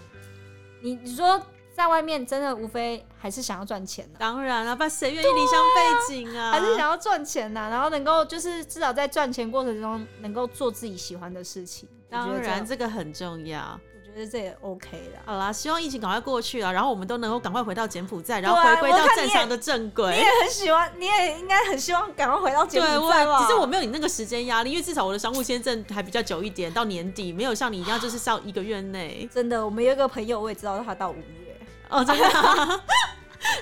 [0.82, 1.40] 你你说
[1.78, 6.50] 在外面真的无非还是想要赚钱的、当然了，不然谁愿意离乡背景啊？
[6.50, 11.88] 还是想要赚钱呐、然后能够就是至少在赚钱过程中能够做自己喜欢的事情。
[12.10, 13.78] 当然这这个很重要。
[13.94, 15.20] 我觉得这也 OK 的。
[15.24, 20.24] 好啦，希望疫情赶快过去啊，然后我们都能够赶快回到柬埔寨，然后回归到正常的正轨你轨也。
[20.42, 29.28] 很喜欢，你也应该很希望赶快回到柬埔寨吧？，只是我没有你那个时间压力，因为至少我的商务签证还比较久一点，到年底没有像你一样就是上一个月内。
[29.32, 31.47] 真的，我们有一个朋友，我也知道他到五月。
[31.88, 32.26] 哦真的？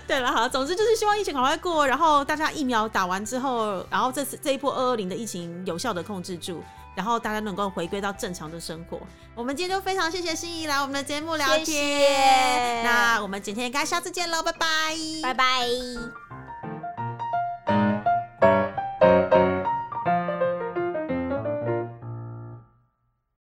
[0.07, 6.63] 对了好总之就是希望疫情赶快过然后大家疫苗打完之后然后这次这一波二二零的疫情有效的控制住
[6.95, 8.99] 然后大家能够回归到正常的生活。
[9.35, 14.67] 我们今天就非常谢谢心怡来我们的节目聊天那我们今天该下次见喽拜拜。
[15.23, 15.67] 拜拜。